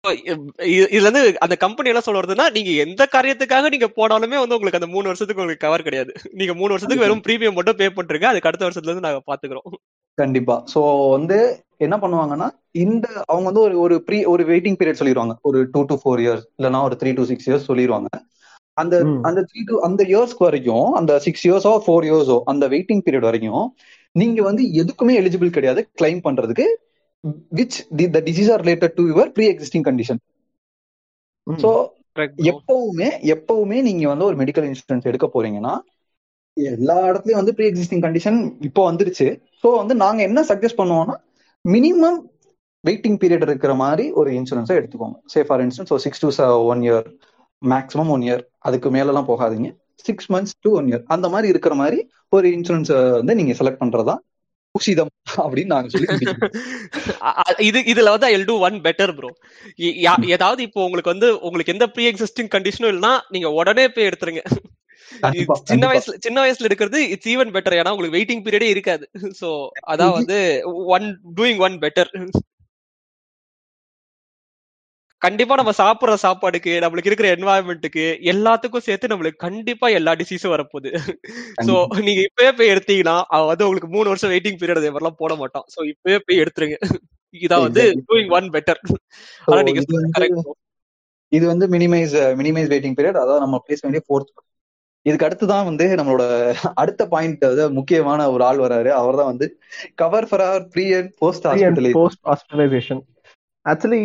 இதுல 0.05 1.07
இருந்து 1.07 1.21
அந்த 1.45 1.55
கம்பெனி 1.65 1.91
என்ன 1.91 2.01
சொல்றதுன்னா 2.07 2.45
நீங்க 2.55 2.71
எந்த 2.85 3.03
காரியத்துக்காக 3.13 3.69
நீங்க 3.75 3.89
போனாலுமே 3.99 4.39
வந்து 4.41 4.57
உங்களுக்கு 4.57 4.81
அந்த 4.81 4.89
மூணு 4.95 5.09
வருஷத்துக்கு 5.11 5.43
உங்களுக்கு 5.43 5.65
கவர் 5.67 5.85
கிடையாது. 5.87 6.13
நீங்க 6.41 6.55
மூணு 6.61 6.73
வருஷத்துக்கு 6.75 7.05
வெறும் 7.05 7.25
பிரீமியம் 7.27 7.57
மட்டும் 7.59 7.79
பே 7.81 7.89
பண்றீங்க 7.99 8.27
அதுக்கு 8.31 8.51
அடுத்த 8.51 8.67
வருஷத்துல 8.67 8.91
இருந்து 8.91 9.07
நாங்க 9.09 9.21
பாத்துக்கிறோம். 9.31 9.77
கண்டிப்பா. 10.19 10.57
சோ 10.73 10.81
வந்து 11.15 11.39
என்ன 11.87 11.97
பண்ணுவாங்கன்னா 12.03 12.49
இந்த 12.83 13.07
அவங்க 13.31 13.47
வந்து 13.51 13.65
ஒரு 13.67 13.77
ஒரு 13.85 13.95
ப்ரீ 14.09 14.19
ஒரு 14.33 14.43
வெயிட்டிங் 14.51 14.79
பீரியட் 14.81 15.01
சொல்லிடுவாங்க 15.01 15.35
ஒரு 15.49 15.59
டூ 15.73 15.81
டு 15.91 15.97
ஃபோர் 16.03 16.21
இயர்ஸ் 16.25 16.45
இல்லைன்னா 16.59 16.83
ஒரு 16.89 16.97
த்ரீ 17.01 17.13
டு 17.13 17.25
சிக்ஸ் 17.31 17.49
இயர்ஸ் 17.49 17.69
சொல்லிடுவாங்க 17.71 18.09
அந்த. 18.77 18.97
அந்த 19.29 19.41
த்ரீ 19.49 19.61
டு 19.67 19.75
அந்த 19.87 20.03
இயர்ஸ்க்கு 20.11 20.47
வரைக்கும் 20.49 20.89
அந்த 20.99 21.13
சிக்ஸ் 21.27 21.45
இயர்ஸோ 21.49 21.73
ஃபோர் 21.85 22.07
இயர்ஸோ 22.09 22.37
அந்த 22.53 22.67
வெயிட்டிங் 22.75 23.03
பீரியட் 23.07 23.29
வரைக்கும் 23.29 23.65
நீங்க 24.15 24.41
வந்து 24.43 24.63
எதுக்குமே 24.83 25.15
எலிஜிபிள் 25.21 25.57
கிடையாது 25.57 25.83
கிளைம் 26.01 26.23
பண்றதுக்கு 26.25 26.67
which 27.59 27.79
the 28.17 28.23
disease 28.29 28.53
are 28.55 28.63
related 28.67 28.95
to 28.99 29.05
your 29.13 29.33
pre 29.39 29.47
existing 29.55 29.87
condition 29.89 30.21
bro. 31.47 31.73
எப்பவுமே 32.51 33.09
எப்பவுமே 33.35 33.79
நீங்க 33.87 34.05
வந்து 34.09 34.27
ஒரு 34.29 34.37
மெடிக்கல் 34.41 34.67
இன்சூரன்ஸ் 34.69 35.07
எடுக்க 35.11 35.27
போறீங்கன்னா 35.35 35.75
எல்லா 36.57 36.97
இடத்துலயும் 37.11 37.41
வந்து 37.41 37.55
ப்ரீ 37.59 37.67
எக்ஸிஸ்டிங் 37.71 38.03
கண்டிஷன் 38.05 38.39
இப்போ 38.69 38.83
வந்துருச்சு. 38.91 39.27
ஸோ 39.63 39.69
வந்து 39.79 39.95
நாங்க 40.03 40.21
என்ன 40.29 40.41
சஜஸ்ட் 40.51 40.81
பண்ணுவோம்னா 40.81 41.17
மினிமம் 41.65 42.19
வெயிட்டிங் 42.85 43.19
பீரியட் 43.23 43.47
இருக்கிற 43.49 43.75
மாதிரி 43.83 44.05
ஒரு 44.21 44.31
இன்சூரன்ஸை 44.39 44.77
எடுத்துக்கோங்க. 44.81 45.17
சே 45.33 45.43
ஃபார் 45.49 45.63
இன்ஸ்டன்ஸ் 45.65 45.93
ஒரு 45.97 46.03
six 46.07 46.23
to 46.25 46.31
one 46.73 46.83
year 46.89 47.07
maximum 47.63 48.11
one 48.17 48.25
year 48.29 48.43
அதுக்கு 48.69 48.91
மேலலாம் 48.97 49.29
போகாதீங்க. 49.33 49.71
Six 50.05 50.29
months 50.35 50.57
to 50.65 50.71
one 50.79 50.89
year 50.91 51.05
அந்த 51.17 51.27
மாதிரி 51.35 51.49
இருக்கிற 51.55 51.75
மாதிரி 51.83 51.99
ஒரு 52.37 52.47
இன்சூரன்ஸ் 52.59 52.93
வந்து 53.21 53.35
நீங்க 53.41 53.55
செலக்ட் 53.61 53.83
பண்றதா 53.83 54.17
ஊசிதம் 54.75 55.11
அப்படின்னு 55.45 55.73
நாங்க 55.75 55.89
சொல்லி 55.93 56.09
இது 57.69 57.79
இதுல 57.93 58.13
வந்து 58.15 58.27
I 58.29 58.37
do 58.51 58.55
one 58.67 58.77
better 58.87 59.13
bro 59.17 59.31
ஏதாவது 60.35 60.61
இப்போ 60.67 60.81
உங்களுக்கு 60.87 61.13
வந்து 61.15 61.29
உங்களுக்கு 61.47 61.75
எந்த 61.75 61.87
ப்ரீ 61.95 62.05
எக்ஸிஸ்டிங் 62.11 62.51
கண்டிஷனும் 62.55 62.91
இல்லைன்னா 62.93 63.13
நீங்க 63.35 63.49
உடனே 63.59 63.85
போய் 63.95 64.09
எடுத்துருங்க. 64.09 64.43
சின்ன. 65.71 65.85
வயசுல 65.91 66.15
சின்ன 66.25 66.39
வயசுல 66.43 66.69
எடுக்கிறது 66.69 67.01
இட்ஸ் 67.15 67.31
ஈவன் 67.33 67.53
பெட்டர் 67.57 67.79
ஏன்னா 67.79 67.93
உங்களுக்கு 67.95 68.17
வெயிட்டிங் 68.17 68.45
பீரியடே 68.47 68.69
இருக்காது. 68.75 69.05
சோ 69.41 69.49
அதான் 69.93 70.15
வந்து 70.19 70.39
ஒன் 70.97 71.07
டூயிங் 71.39 71.61
ஒன் 71.67 71.77
பெட்டர் 71.85 72.11
கண்டிப்பா 75.23 75.55
நம்ம 75.55 75.73
சாப்பிடுற 75.79 76.15
சாப்பாடுக்கு 76.23 76.73
நம்மளுக்கு 76.85 77.09
இருக்கிற 77.11 77.29
என்வாயன்மெண்ட்டுக்கு 77.37 78.05
எல்லாத்துக்கும் 78.23 78.79
சேர்த்து 78.79 79.07
நம்மளுக்கு 79.07 79.37
கண்டிப்பா 79.37 79.89
எல்லா 79.89 80.13
டிசீஸும் 80.13 80.55
வரப்போகுது. 80.55 80.91
சோ 81.67 81.75
நீங்க 82.03 82.21
இப்பவே 82.21 82.53
போய் 82.53 82.69
எடுத்தீங்கன்னா 82.69 83.17
வந்து 83.47 83.65
உங்களுக்கு 83.65 83.89
மூணு 83.89 84.09
வருஷம் 84.09 84.31
வெயிட்டிங் 84.31 84.59
பீரியட் 84.61 84.77
அதே 84.77 84.91
மாதிரிலாம் 84.91 85.17
போட 85.17 85.35
மாட்டான். 85.35 85.65
சோ 85.75 85.87
இப்பவே 85.87 86.19
போய் 86.19 86.39
எடுத்துருங்க. 86.39 86.77
இதான் 87.35 87.61
வந்து. 87.61 88.05
டூயிங் 88.09 88.33
ஒன் 88.33 88.49
பெட்டர் 88.51 88.81
So, 88.85 88.97
ஆனா 89.45 89.63
நீங்க 89.63 89.81
இது 89.81 90.01
வந்து- 90.01 90.13
கரெக்ட் 90.19 90.51
இது 91.33 91.47
வந்து 91.47 91.67
மினிமைஸ் 91.69 92.15
மினிமைஸ் 92.41 92.71
வெயிட்டிங் 92.73 92.97
பீரியட் 92.99 93.21
அதாவது 93.23 93.41
நம்ம 93.41 93.63
பேச 93.67 93.81
வேண்டிய 93.83 94.03
ஃபோர்த் 94.09 94.33
இதுக்கு 95.07 95.25
அடுத்து 95.25 95.47
தான் 95.47 95.65
வந்து 95.65 95.87
நம்மளோட 95.97 96.25
அடுத்த 96.75 97.07
பாயிண்ட் 97.07 97.45
அதாவது 97.45 97.73
முக்கியமான 97.73 98.31
ஒரு 98.31 98.45
ஆள் 98.45 98.59
வராரு 98.59 98.89
அவர் 98.95 99.17
தான் 99.17 99.27
வந்து 99.27 99.47
cover 99.95 100.29
for 100.29 100.41
our 100.41 100.69
pre 100.69 100.93
and 100.93 101.13
post 101.19 101.47
hospitalisation 102.27 103.03
actually 103.67 104.01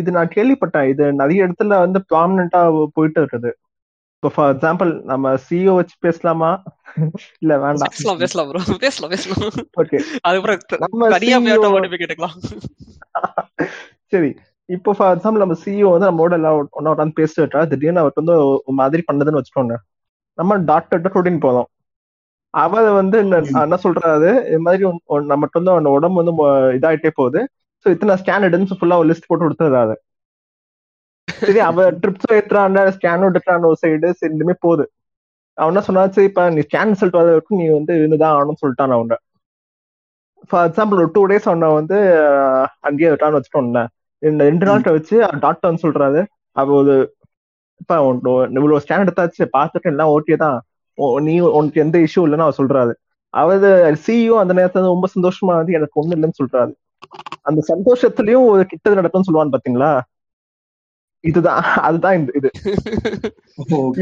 இது 0.00 0.10
நான் 0.16 0.34
கேள்விப்பட்டேன். 0.36 0.88
இது 0.92 1.04
நிறைய 1.20 1.46
இடத்துல 1.46 1.78
வந்து 1.84 1.98
ப்ராமினா 2.10 2.60
போயிட்டு 2.96 3.18
இருக்குது. 3.22 3.50
இப்போ 4.16 4.28
ஃபார் 4.34 4.50
எக்ஸாம்பிள் 4.54 4.90
நம்ம 5.10 5.32
சிஓ 5.46 5.72
வச்சு 5.78 5.96
பேசலாமா? 6.06 6.50
இல்ல 7.42 7.52
வேண்டாம். 7.64 7.90
பேசலாம் 7.94 8.20
பேசலாம் 8.22 8.48
ப்ரோ 8.50 8.78
பேசலாம் 8.86 9.12
பேசலாம். 9.14 9.42
ஓகே 9.82 9.98
அதுக்கப்புறம் 10.28 10.84
நம்ம 10.84 11.10
தனியா 11.16 11.38
போய் 11.42 12.00
கேட்டுக்கலாம். 12.02 12.36
சரி. 14.12 14.30
இப்போ 14.68 14.90
ஃபார் 14.96 15.12
எக்ஸாம்பிள் 15.16 15.44
நம்ம 15.44 15.56
சிஇஓ 15.64 15.90
வந்து 15.94 16.08
நம்மளோட 16.10 16.34
எல்லாம் 16.38 16.56
ஒன்னா 16.78 16.92
உட்காந்து 16.94 17.18
பேசிட்டு 17.20 17.60
திடீர்னு 17.72 18.02
அவருக்கு 18.02 18.22
வந்து 18.22 18.36
ஒரு 18.46 18.74
மாதிரி 18.80 19.02
பண்ணதுன்னு 19.10 19.40
வச்சுக்கோங்க. 19.40 19.76
நம்ம 20.38 20.58
டாக்டர்கிட்ட 20.70 21.10
கூட்டின்னு 21.14 21.44
போதும் 21.46 21.68
அவர் 22.54 22.88
வந்து 22.98 23.16
என்ன 23.22 23.38
என்ன 23.66 23.76
சொல்றாரு? 23.84 24.30
இது 24.48 24.60
மாதிரி 24.66 24.82
நமக்கு 25.32 25.58
வந்து 25.60 25.92
உடம்பு 25.96 26.20
வந்து 26.20 26.34
இதாயிட்டே 26.78 27.10
போகுது. 27.20 27.40
ஸோ 27.86 27.88
இத்தனை 27.94 28.14
ஸ்கேன் 28.22 28.46
எடுன்னு 28.48 28.78
ஃபுல்லா 28.80 28.98
ஒரு 29.00 29.08
லிஸ்ட் 29.10 29.28
போட்டு 29.30 29.46
கொடுத்துறாரு 29.46 29.96
சரி 31.28 31.60
அவ 31.68 31.84
ட்ரிப்ஸ் 32.02 32.32
ஏத்துறான் 32.36 32.78
ஸ்கேன் 32.96 33.26
எடுக்கிறான் 33.28 33.68
ஒரு 33.70 33.78
சைடு 33.82 34.10
சரி 34.18 34.30
ரெண்டுமே 34.32 34.54
போகுது 34.64 34.84
அவன் 35.58 35.72
என்ன 35.72 35.82
சொன்னா 35.86 36.02
சரி 36.16 36.28
இப்ப 36.30 36.42
நீ 36.56 36.62
ஸ்கேன் 36.66 36.92
ரிசல்ட் 36.94 37.18
வர 37.18 37.28
வரைக்கும் 37.30 37.60
நீ 37.62 37.66
வந்து 37.78 37.92
இருந்துதான் 38.00 38.34
ஆகணும்னு 38.36 38.62
சொல்லிட்டான் 38.62 38.94
அவன். 38.96 39.14
ஃபார் 40.50 40.66
எக்ஸாம்பிள் 40.68 41.00
ஒரு 41.02 41.10
டூ 41.16 41.22
டேஸ் 41.30 41.48
அவனை 41.50 41.68
வந்து 41.78 41.96
அங்கேயே 42.88 43.10
விட்டான்னு 43.12 43.38
வச்சுட்டோம்ல 43.38 43.80
இந்த 44.22 44.42
ரெண்டு 44.50 44.66
நாள் 44.68 44.86
கழிச்சு 44.86 45.16
டாக்டர் 45.44 45.68
வந்து 45.70 45.84
சொல்றாரு. 45.86 46.20
அவ 46.56 46.72
ஒரு 46.80 46.94
இப்ப 47.80 47.96
உன் 48.08 48.20
இவ்வளவு 48.58 48.82
ஸ்கேன் 48.84 49.04
எடுத்தாச்சு 49.04 49.42
பார்த்துட்டு 49.56 49.90
எல்லாம் 49.92 50.12
ஓகே 50.16 50.36
தான். 50.44 50.58
நீ 51.26 51.34
உனக்கு 51.58 51.82
எந்த 51.84 51.96
இஷ்யூ 52.06 52.22
இல்லைன்னு 52.26 52.46
அவர் 52.46 52.58
சொல்றாரு. 52.60 52.92
அவரு 53.34 53.68
சிஇஓ 54.06 54.36
அந்த 54.42 54.52
நேரத்துல 54.58 54.92
ரொம்ப 54.94 55.08
சந்தோஷமா 55.16 55.54
வந்து 55.60 55.76
எனக்கு 55.78 55.98
ஒண்ணு 56.02 56.16
இல்லைன்னு 56.16 56.40
சொல்றாரு. 56.42 56.72
அந்த 57.42 57.60
சந்தோஷத்துலயும் 57.68 58.46
ஒரு 58.46 58.66
கிட்டது 58.66 58.94
நடக்கும்னு 58.94 59.28
சொல்லுவான்னு 59.28 59.54
பாத்தீங்களா? 59.56 59.90
இதுதான் 61.24 61.62
அதுதான் 61.62 62.16
இந்த 62.16 62.32
இது. 62.34 62.50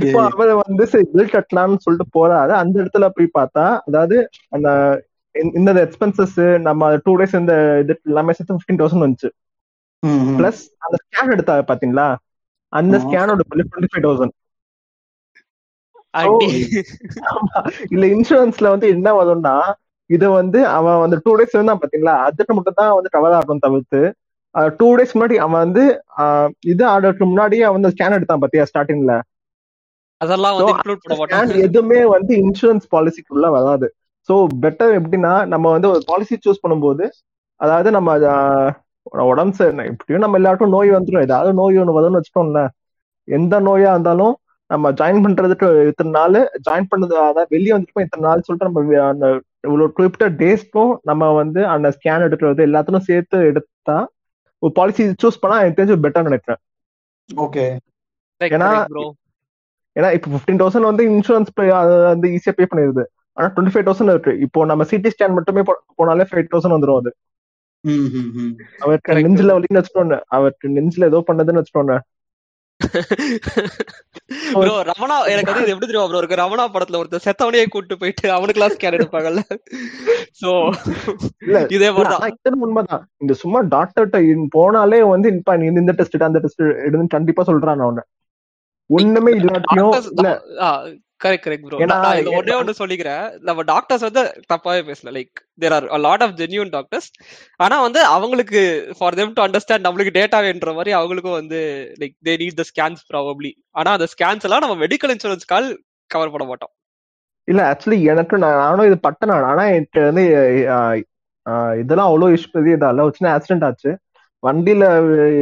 இப்போ 0.07 0.23
அவர் 0.31 0.63
வந்து 0.67 0.85
பில் 1.13 1.31
கட்டலாம்னு 1.31 1.77
சொல்லிட்டு 1.77 2.07
போறாரு. 2.17 2.49
அந்த 2.53 2.83
இடத்துல 2.83 3.09
போய் 3.09 3.31
பார்த்தா 3.39 3.65
அதாவது 3.87 4.17
அந்த 4.49 4.69
இந்த- 5.35 5.73
எக்ஸ்பென்சஸ் 5.87 6.59
நம்ம 6.61 6.97
டூ 6.97 7.17
டேஸ் 7.17 7.39
இந்த 7.39 7.55
இது 7.83 8.01
எல்லாமே 8.05 8.33
சேர்த்து 8.33 8.57
ஃபிஃப்டீன் 8.57 8.81
தௌசண்ட் 8.81 9.07
வந்துச்சு. 9.07 9.31
பிளஸ் 10.39 10.61
அந்த 10.79 10.97
ஸ்கேன் 11.05 11.33
எடுத்தா 11.33 11.59
பாத்தீங்களா? 11.63 12.09
அந்த. 12.73 12.99
ஸ்கேனோட 12.99 13.41
பில் 13.49 13.69
டுவெண்ட்டி 13.71 13.91
ஃபைவ் 13.93 14.07
தௌசண்ட் 14.07 14.35
இல்ல 17.91 18.07
இன்சூரன்ஸ்ல 18.07 18.69
வந்து 18.69 18.89
என்ன 18.89 19.25
வரும்னா 19.25 19.55
இது 20.11 20.27
வந்து 20.37 20.59
அவன் 20.75 21.03
வந்து 21.03 21.17
டூ 21.25 21.33
டேஸ் 21.39 21.57
இருந்தான் 21.57 21.81
பாத்தீங்களா? 21.83 22.15
அதுக்கு 22.27 22.53
மட்டும் 22.57 22.79
தான் 22.81 22.97
வந்து 22.97 23.15
கவர் 23.15 23.37
ஆகும் 23.39 23.65
தவிர்த்து 23.65 24.01
டூ 24.79 24.89
டேஸ் 24.97 25.15
முன்னாடி 25.15 25.37
அவன் 25.45 25.63
வந்து 25.65 25.83
இது 26.67 26.83
ஆர்டருக்கு 26.93 27.25
முன்னாடியே 27.31 27.65
அவன் 27.67 27.79
வந்து 27.79 27.93
ஸ்கேன் 27.95 28.17
எடுத்தான் 28.19 28.43
பாத்தியா 28.45 28.67
ஸ்டார்டிங்ல 28.71 29.15
அதெல்லாம் 30.21 30.61
எதுவுமே 31.67 31.99
வந்து 32.15 32.33
இன்சூரன்ஸ் 32.43 32.87
பாலிசிக்குள்ள 32.93 33.47
வராது. 33.57 33.87
சோ 34.29 34.35
பெட்டர் 34.63 34.93
எப்படின்னா 34.99 35.33
நம்ம 35.53 35.73
வந்து 35.75 35.89
ஒரு 35.91 36.01
பாலிசி 36.09 36.37
சூஸ் 36.39 36.63
பண்ணும்போது 36.63 37.05
அதாவது 37.61 37.89
நம்ம 37.97 38.11
உடம்பு 39.27 39.57
சரி 39.59 39.85
எப்படியும் 39.91 40.25
நம்ம 40.25 40.39
எல்லாருக்கும் 40.41 40.75
நோய் 40.77 40.91
வந்துடும் 40.95 41.27
ஏதாவது 41.27 41.51
நோய் 41.61 41.81
ஒன்று 41.83 41.97
வரும்னு 41.97 42.21
வச்சுக்கோம்ல 42.21 42.63
எந்த 43.29 43.55
நோயா 43.67 43.91
இருந்தாலும் 43.95 44.35
நம்ம 44.71 44.91
ஜாயின் 44.99 45.23
பண்றதுக்கு 45.25 45.67
இத்தனை 45.91 46.11
நாள் 46.17 46.39
ஜாயின் 46.67 46.91
பண்ணது 46.93 47.15
அதாவது 47.23 47.53
வெளியே 47.55 47.75
வந்துட்டு 47.75 48.05
இத்தனை 48.07 48.25
நாள் 48.29 48.47
சொல்லிட்டு 48.47 48.69
நம்ம 48.69 48.83
அந்த 49.13 49.27
இவ்வளவு 49.67 49.93
குறிப்பிட்ட 49.93 50.45
டேஸ்க்கும் 50.45 50.97
நம்ம 51.03 51.33
வந்து 51.33 51.67
அந்த 51.67 51.89
ஸ்கேன் 51.89 52.13
எடுக்கிறது 52.13 52.67
எல்லாத்தையும் 52.67 52.99
சேர்த்து 52.99 53.39
எடுத்தா 53.39 54.11
ஒரு 54.59 54.73
பாலிசி 54.73 55.05
சூஸ் 55.05 55.41
பண்ணா 55.41 55.61
எனக்கு 55.61 55.83
தெரிஞ்சு 55.83 55.99
பெட்டர் 56.03 56.23
நினைக்கிறேன். 56.23 56.59
ஓகே 57.37 57.77
ஏன்னா 58.45 58.85
ஏன்னா 60.01 60.13
இப்போ 60.13 60.31
ஃபிஃப்டீன் 60.31 60.57
தௌசண்ட் 60.57 60.81
வந்து 60.81 61.09
இன்சூரன்ஸ் 61.09 62.05
வந்து 62.05 62.29
ஈஸியா 62.29 62.51
பே 62.57 62.67
பண்ணிடுது. 62.75 63.03
ஆனா 63.33 63.53
டுவெண்ட்டி 63.53 63.69
ஃபைவ் 63.69 63.89
தௌசண்ட் 63.89 64.09
இருக்கு. 64.09 64.39
இப்போ 64.39 64.65
நம்ம 64.65 64.85
சிடி 64.85 65.11
ஸ்கேன் 65.19 65.33
மட்டுமே 65.33 65.61
போ- 65.61 66.03
போனாலே 66.03 66.25
ஃபைவ் 66.31 66.47
தௌசண்ட் 66.55 66.73
வந்துரும் 66.73 66.97
அது. 66.97 67.15
அவருக்கு. 68.79 69.13
நெஞ்சில 69.13 69.63
வலின்னு 69.63 69.83
வச்சுட்டோன்னு 69.83 70.21
அவருக்கு 70.27 70.69
நெஞ்சில 70.69 71.05
ஏதோ 71.05 71.25
பண்ணதுன்னு 71.33 71.63
வச்சுட்டோன்னு 71.63 71.99
ப்ரோ 74.55 74.75
ரமணா 74.89 75.17
எனக்கு 75.33 75.51
வந்து 75.51 75.63
இது 75.65 75.73
எப்படி 75.73 75.87
தெரியும் 75.87 76.11
ப்ரோ 76.11 76.21
இருக்கு 76.23 76.41
ரமணா 76.43 76.65
படத்துல 76.75 76.99
ஒருத்தர் 77.01 77.25
செத்தவனையே 77.27 77.67
கூட்டு 77.75 77.95
போயிட்டு 78.01 78.27
அவனுக்குலாம் 78.37 78.75
ஸ்கேன் 78.75 78.97
எடுப்பாங்கல்ல. 78.99 79.43
சோ 80.41 80.51
இதே 81.47 81.63
இது 81.77 81.91
உண்மைதான். 82.67 83.05
இந்த 83.23 83.35
சும்மா 83.43 83.63
டாக்டர்கிட்ட 83.75 84.21
போனாலே 84.57 85.01
வந்து 85.15 85.31
இப்ப 85.39 85.57
நீ 85.63 85.67
இந்த 85.75 85.95
டெஸ்ட் 86.01 86.29
அந்த 86.29 86.43
டெஸ்ட் 86.45 86.65
எடுன்னு 86.87 87.15
கண்டிப்பா 87.17 87.45
சொல்றான் 87.51 87.85
அவன. 87.87 88.05
ஒண்ணுமே 88.91 89.33
இல்லாட்டியும் 89.41 89.95
இல்ல. 90.13 90.29
கரெக்ட் 91.21 91.45
கரெக்ட் 91.47 91.67
ப்ரோ 91.67 91.85
நான் 91.85 92.03
ஏன்னா- 92.17 92.57
ஒண்ணே 92.59 92.73
சொல்லிக்கிறேன். 92.79 93.39
நம்ம 93.41 93.63
டாக்டர்ஸ் 93.63 94.03
வந்து 94.03 94.23
தப்பாவே 94.53 94.81
பேசல. 94.89 95.13
Like 95.17 95.33
there 95.59 95.73
are 95.73 96.01
lot 96.01 96.23
of 96.23 96.35
genuine 96.37 96.71
doctors 96.71 97.09
ஆனா 97.57 97.81
வந்து 97.81 98.05
அவங்களுக்கு 98.07 98.61
ஃபார் 98.99 99.15
தெம் 99.15 99.33
டு 99.33 99.43
அண்டர்ஸ்டாண்ட் 99.47 99.87
நம்மளுக்கு 99.87 100.15
டேட்டா 100.19 100.41
வேண்ட 100.41 100.75
மாதிரி 100.75 100.97
அவங்களுக்கும் 100.97 101.39
வந்து 101.41 101.61
like 102.01 102.17
they 102.25 102.35
need 102.43 102.61
the 102.61 102.65
scans 102.71 103.03
probably 103.13 103.53
ஆனா 103.71 103.93
அந்த 103.93 104.07
ஸ்கேன்ஸ் 104.15 104.43
எல்லாம் 104.43 104.61
நம்ம 104.61 104.87
மெடிக்கல் 104.87 105.15
இன்சூரன்ஸ் 105.15 105.47
கால் 105.47 105.69
கவர் 106.11 106.31
பண்ண 106.31 106.47
மாட்டோம். 106.47 106.73
இல்ல 107.49 107.63
ஆக்சுவலி 107.71 108.03
எனக்கு 108.03 108.39
நான் 108.39 108.57
நானும் 108.57 108.87
இது 108.87 108.99
பட்ட 108.99 109.27
நான் 109.27 109.43
ஆனா 109.43 109.65
எனக்கு 109.69 110.01
வந்து 110.01 110.25
இதெல்லாம் 111.79 112.07
அவ்வளவு 112.07 112.35
இஷ்யூ 112.37 112.51
பெரிய 112.53 112.77
இதா 112.77 112.89
இல்ல 112.89 113.03
ஒரு 113.03 113.15
சின்ன 113.15 113.31
ஆக்சிடென்ட் 113.37 113.65
ஆச்சு. 113.65 113.91
வண்டியில 114.43 114.85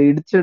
இடிச்சு 0.09 0.39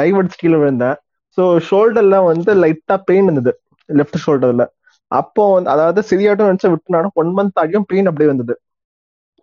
டைவர்ட்ஸ் 0.00 0.38
கீழே 0.38 0.56
விழுந்தேன். 0.56 0.96
ஸோ 1.38 1.42
ஷோல்டர்ல 1.68 2.24
வந்து 2.24 2.50
லைட்டா 2.54 2.96
பெயின் 3.04 3.24
இருந்தது. 3.24 3.52
லெஃப்ட் 3.88 4.22
ஷோல்டர்ல 4.24 4.64
அப்போ 5.10 5.54
வந்து 5.54 5.70
அதாவது 5.70 6.00
சரியாட்டும் 6.02 6.48
நினைச்சு 6.48 6.72
விட்டுனாலும் 6.72 7.14
ஒன் 7.14 7.30
மந்த் 7.36 7.60
ஆகியும் 7.62 7.86
பெயின் 7.86 8.06
அப்படியே 8.06 8.30
வந்தது. 8.30 8.54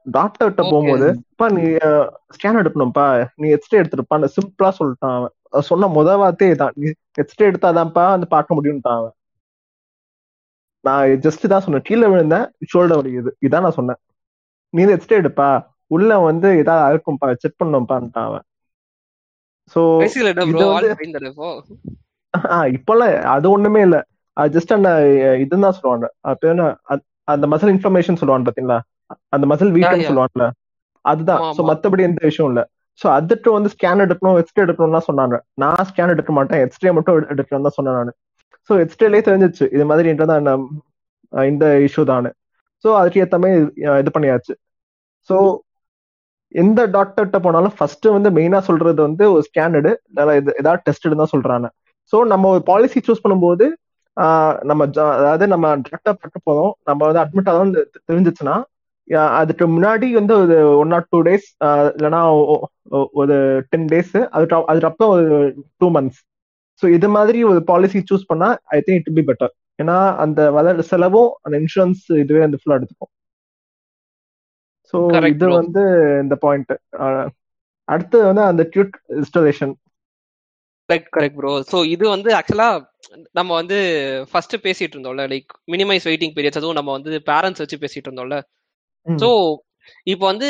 டாக்டர் 0.07 0.47
கிட்ட 0.47 0.61
Okay. 0.61 0.71
போகும்போது 0.71 1.07
"அப்பா 1.31 1.47
நீ 1.49 1.63
ஸ்கேன் 2.35 2.59
எடுக்கணும்ப்பா. 2.61 3.05
நீ 3.35 3.47
எக்ஸ்ரே 3.49 3.79
எடுத்துருப்பான்னு 3.81 4.27
சிம்பிளா 4.35 4.69
சொல்லிட்டான் 4.79 5.15
அவன். 5.17 5.33
சொன்ன 5.61 5.87
முத 5.87 6.17
வார்த்தையே 6.17 6.55
தான் 6.55 6.73
நீ 6.75 6.87
எக்ஸ்ரே 7.17 7.49
எடுத்தாதான்ப்பா 7.51 8.03
வந்து 8.11 8.27
பார்க்க 8.27 8.57
முடியும்ட்டான் 8.57 8.99
அவன். 8.99 9.15
நான் 10.85 11.13
ஜஸ்ட் 11.25 11.47
தான் 11.47 11.61
சொன்னேன். 11.61 11.81
கீழே 11.81 12.07
விழுந்தேன் 12.07 12.45
ஷோல்டர் 12.73 12.99
வலிக்குது. 12.99 13.31
இதான் 13.41 13.61
நான் 13.61 13.71
சொன்னேன். 13.71 13.99
நீ 14.73 14.83
எக்ஸ்ரே 14.87 15.19
எடுப்பா. 15.21 15.49
உள்ள 15.91 16.19
வந்து 16.19 16.47
ஏதாவது 16.57 16.93
இருக்கும்பா 16.93 17.35
செக் 17.35 17.59
பண்ணணும்ப்பான்ட்டான் 17.63 18.27
அவன். 18.29 18.45
சோ 19.75 19.81
இப்போ? 20.49 20.65
இப்பெல்லாம் 22.75 23.13
அது 23.27 23.49
ஒண்ணுமே 23.51 23.81
இல்ல. 23.81 23.97
ஜஸ்ட் 24.37 24.73
அந்த 24.73 24.89
இதுன்னு 25.43 25.65
தான் 25.65 25.77
சொல்லுவாங்க. 25.77 26.13
அது 26.21 26.37
பேர் 26.39 26.51
என்ன? 26.51 26.65
அந்த 27.27 27.45
மசில் 27.47 27.73
இன்ஃபர்மேஷன் 27.75 28.15
சொல்லுவாங்க 28.15 28.45
பாத்தீங்களா? 28.49 28.77
அந்த 29.29 29.45
மசில் 29.47 29.71
yeah. 29.97 30.09
சொல்லுவாங்கல்ல? 30.09 30.47
அதுதான். 31.05 31.41
சோ 31.49 31.61
ஆமா. 31.61 31.67
மத்தபடி 31.69 32.01
எந்த 32.01 32.21
விஷயம் 32.23 32.49
இல்ல. 32.51 32.61
சோ 33.01 33.07
அதுக்கு 33.09 33.51
வந்து 33.51 33.69
ஸ்கேன் 33.69 34.03
எடுக்கணும் 34.05 34.37
எக்ஸ்ரே 34.37 34.63
எடுக்கணும்லாம் 34.63 35.07
சொன்னாங்க. 35.07 35.37
நான் 35.55 35.87
ஸ்கேன் 35.89 36.09
எடுக்க 36.09 36.31
மாட்டேன். 36.33 36.61
எக்ஸ்ரே 36.61 36.91
மட்டும் 36.91 37.17
எடு- 37.17 37.29
எடுக்கணும் 37.33 37.61
தான் 37.61 37.77
சொன்னேன் 37.79 37.97
நான். 37.99 38.15
சோ 38.69 38.83
எக்ஸ்ரேலயே 38.83 39.23
தெரிஞ்சிச்சு 39.25 39.65
இது 39.71 39.85
மாதிரி 39.85 40.09
தான் 40.25 40.65
இந்த 41.33 41.65
இஷ்யூ 41.85 42.03
தான் 42.03 42.29
சோ 42.85 42.93
அதுக்கு 42.95 43.39
மாதிரி 43.39 43.57
அஹ், 43.85 43.99
இது 43.99 44.11
பண்ணியாச்சு. 44.15 44.53
சோ 45.29 45.35
எந்த 46.55 46.87
டாக்டர்கிட்ட 46.87 47.39
போனாலும் 47.39 47.73
ஃபர்ஸ்ட் 47.77 48.05
வந்து 48.07 48.29
மெயினா 48.31 48.59
சொல்றது 48.59 49.01
வந்து 49.01 49.33
ஒரு 49.33 49.43
ஸ்கேன் 49.47 49.75
எடு. 49.75 49.91
ஏதாவது 50.55 50.81
டெஸ்ட் 50.83 51.07
தான் 51.15 51.33
சொல்றாங்க. 51.33 51.67
சோ 52.13 52.25
நம்ம 52.25 52.49
ஒரு 52.49 52.63
பாலிசி 52.63 52.99
சூஸ் 52.99 53.23
பண்ணும்போது 53.23 53.65
நம்ம 54.63 54.81
அதாவது 55.15 55.45
நம்ம 55.47 55.65
டாக்டர் 55.85 56.19
பார்க்க 56.19 56.47
போறோம். 56.49 56.73
நம்ம 56.83 57.01
வந்து 57.07 57.21
அட்மிட் 57.23 57.51
ஆகும் 57.51 57.73
தெரிஞ்சிச்சுன்னா 58.09 58.55
அதுக்கு 59.39 59.65
முன்னாடி 59.67 60.07
வந்து 60.13 60.33
ஒரு 60.35 60.55
ஒன் 60.77 60.93
ஆர் 60.93 61.09
டூ 61.11 61.19
டேஸ் 61.21 61.47
இல்லைன்னா 61.95 62.21
ஒரு 63.21 63.35
டென் 63.71 63.89
டேஸ் 63.91 64.15
அதுக்கு 64.31 64.55
அதுக்கப்புறம் 64.71 65.11
ஒரு 65.15 65.27
டூ 65.81 65.89
மந்த்ஸ் 65.97 66.21
ஸோ 66.83 66.87
இது 66.95 67.07
மாதிரி 67.09 67.39
ஒரு 67.43 67.59
பாலிசி 67.63 67.99
சூஸ் 68.09 68.29
பண்ணா 68.31 68.47
I 68.75 68.79
think 68.79 68.99
it 69.01 69.17
be 69.19 69.25
better 69.29 69.53
ஏன்னா 69.79 69.97
அந்த 70.23 70.39
வர 70.51 70.73
செலவும் 70.91 71.31
அந்த 71.43 71.55
இன்சூரன்ஸ் 71.59 72.03
இதுவே 72.23 72.41
வந்து 72.45 72.59
ஃபுல்லா 72.61 72.77
எடுத்துக்கும். 72.79 73.11
ஸோ 74.93 74.97
இது. 75.33 75.47
வந்து 75.61 75.83
இந்த 76.23 76.35
பாயிண்ட் 76.43 76.73
அடுத்து 77.87 78.17
வந்து 78.29 78.43
அந்த 78.51 78.63
dude 78.73 78.95
installation 79.17 79.73
correct 80.89 81.11
correct 81.15 81.37
bro 81.39 81.51
so 81.71 81.77
இது 81.93 82.05
வந்து 82.15 82.29
ஆக்சுவலா 82.39 82.69
நம்ம 83.37 83.51
வந்து 83.61 83.77
ஃபர்ஸ்ட் 84.31 84.55
பேசிட்டு 84.65 84.95
இருந்தோம்ல 84.95 85.23
லைக் 85.33 85.51
மினிமைஸ் 85.73 86.07
வெயிட்டிங் 86.09 86.33
பீரியட்ஸ் 86.35 86.59
அதுவும் 86.61 86.77
நம்ம 86.79 86.91
வந்து 86.97 87.21
பேரண்ட்ஸ் 87.29 87.61
வச்சு 87.63 87.77
பேசிட்டு 87.83 88.07
இருந்தோம்ல. 88.09 88.37
ஸோ 89.05 89.29
இப்போ 90.11 90.25
வந்து 90.31 90.47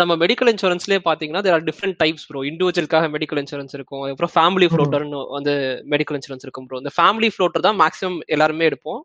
நம்ம 0.00 0.12
மெடிக்கல் 0.22 0.50
இன்சூரன்ஸ்லேயே 0.52 1.00
பார்த்தீங்கன்னா 1.06 1.42
there 1.44 1.56
are 1.56 1.66
different 1.68 1.96
types 2.02 2.26
bro 2.28 2.40
இண்டிவிஜுவலுக்காக 2.50 3.08
medical 3.14 3.40
insurance 3.42 3.74
இருக்கும். 3.78 4.02
அப்புறம் 4.12 4.32
ஃபேமிலி. 4.34 4.66
ஃப்ளோட்டர்னு 4.72 5.20
வந்து 5.36 5.52
மெடிக்கல் 5.94 6.18
இன்சூரன்ஸ் 6.18 6.44
இருக்கும் 6.46 6.66
ப்ரோ 6.68 6.80
இந்த 6.82 6.92
ஃபேமிலி 6.98 7.30
ஃப்ளோட்டர் 7.34 7.64
தான் 7.68 7.78
மேக்ஸிமம் 7.82 8.18
எல்லாருமே 8.36 8.66
எடுப்போம். 8.70 9.00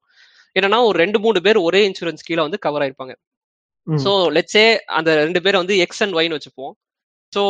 என்னன்னா 0.55 0.79
ஒரு 0.89 0.97
ரெண்டு 1.03 1.17
மூணு 1.25 1.39
பேர் 1.45 1.59
ஒரே 1.67 1.81
இன்சூரன்ஸ் 1.89 2.27
கீழே 2.27 2.41
வந்து 2.47 2.59
கவர் 2.65 2.83
ஆயிருப்பாங்க. 2.85 3.15
ஸோ 3.87 4.11
லெட்ஸே 4.37 4.65
அந்த 4.97 5.09
ரெண்டு 5.23 5.41
பேரை 5.45 5.57
வந்து 5.63 5.77
எக்ஸ் 5.85 6.03
அண்ட் 6.05 6.17
ஒய்னு 6.19 6.37
வச்சுப்போம். 6.37 6.73
ஸோ. 7.33 7.43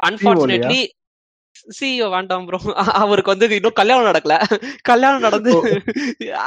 அன்பார்ச்சுனேட்லி 0.00 0.80
சிஇஓ 1.68 2.06
வேண்டாம் 2.10 2.46
ப்ரோ 2.46 2.58
அவருக்கு 3.02 3.32
வந்து 3.32 3.46
இன்னும் 3.56 3.78
கல்யாணம் 3.80 4.08
நடக்கல. 4.08 4.34
கல்யாணம் 4.82 5.24
நடந்து 5.26 5.52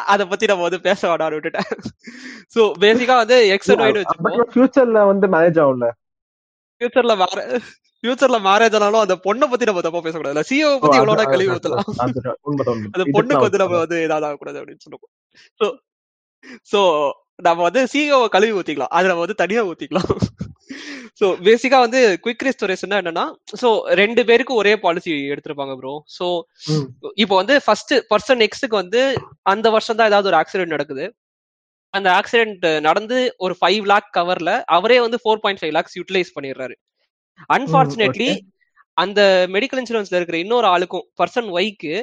அத 0.07 0.21
பத்தி 0.27 0.45
நம்ம 0.45 0.65
வந்து 0.67 0.81
பேச 0.81 1.01
வேண்டாம்னு 1.11 1.37
விட்டுட்டேன் 1.37 1.69
ஸோ 2.55 2.61
பேசிக்கா 2.81 3.15
வந்து 3.21 3.37
எக்ஸ் 3.55 3.71
அண்ட் 3.73 3.85
ஒய்னு 3.85 4.01
வச்சுப்போம் 4.01 4.37
பட் 4.37 4.53
ஃபியூச்சர்ல 4.53 5.01
வந்து 5.07 5.27
மேனேஜ் 5.35 5.59
ஆகும்ல? 5.63 5.89
ஃபியூச்சர்ல 6.81 7.15
மேரே 7.21 7.43
ஃபியூச்சர்ல 8.03 8.39
மேரேஜ் 8.47 8.75
ஆனாலும் 8.77 9.03
அந்த 9.03 9.15
பொண்ணை 9.25 9.45
பத்தி 9.51 9.69
நம்ம 9.69 9.81
தப்பா 9.81 10.01
பேசக்கூடாது 10.01 10.47
சிஓ 10.49 10.69
ஓ, 10.69 10.79
பத்தி 10.79 10.97
எவ்வளவு 11.01 11.31
கழுவி 11.31 11.51
ஊத்தலாம். 11.53 11.87
அந்த 12.93 13.05
பொண்ணுக்கு 13.15 13.45
வந்து 13.45 13.61
நம்ம. 13.63 13.79
வந்து 13.83 13.99
ஏதாவது 14.07 14.27
ஆகக்கூடாது 14.27 14.59
அப்படின்னு 14.61 14.85
சொல்லுவோம். 14.85 15.11
ஸோ 15.61 15.65
ஸோ 16.71 16.79
நம்ம 17.39 17.59
வந்து 17.67 17.81
சிஓ 17.93 18.19
கழுவி 18.35 18.53
ஊத்திக்கலாம். 18.59 18.93
அது 18.97 19.09
நம்ம 19.09 19.23
வந்து 19.25 19.41
தனியா 19.43 19.61
ஊத்திக்கலாம். 19.71 20.09
ஸோ 21.19 21.25
பேசிக்கா 21.47 21.77
வந்து 21.83 21.99
குவிக் 22.23 22.45
ரெஸ்டோரேஷன் 22.47 22.95
என்னன்னா 22.99 23.25
ஸோ 23.61 23.69
ரெண்டு 23.99 24.21
பேருக்கு 24.29 24.53
ஒரே 24.61 24.73
பாலிசி 24.85 25.11
எடுத்திருப்பாங்க 25.33 25.73
ப்ரோ 25.81 25.93
ஸோ 26.17 26.25
இப்போ 27.23 27.35
வந்து 27.41 27.55
ஃபர்ஸ்ட் 27.65 27.93
பர்சன் 28.11 28.43
எக்ஸுக்கு 28.47 28.75
வந்து 28.81 29.01
அந்த 29.53 29.69
வருஷம் 29.75 29.99
தான் 29.99 30.09
ஏதாவது 30.11 30.29
ஒரு 30.31 30.39
ஆக்சிடென்ட் 30.41 30.75
நடக்குது. 30.75 31.05
அந்த 31.93 32.09
ஆக்சிடென்ட் 32.19 32.65
நடந்து 32.87 33.17
ஒரு 33.45 33.53
ஃபைவ் 33.59 33.85
லேக் 33.91 34.09
கவர்ல 34.17 34.51
அவரே 34.77 34.97
வந்து 35.05 35.19
four 35.23 35.41
point 35.43 35.61
five 35.61 35.75
lakhs 35.77 35.97
utilise 35.99 36.35
பண்ணிடுறாரு. 36.37 36.75
அன்பார்ச்சுனேட்லி. 37.55 38.29
அந்த 38.97 39.21
மெடிக்கல் 39.55 39.81
இன்சூரன்ஸ்ல 39.81 40.19
இருக்கிற 40.19 40.37
இன்னொரு 40.43 40.67
ஆளுக்கும் 40.73 41.05
பர்சன் 41.21 41.49
ஒய்க்கு 41.57 41.95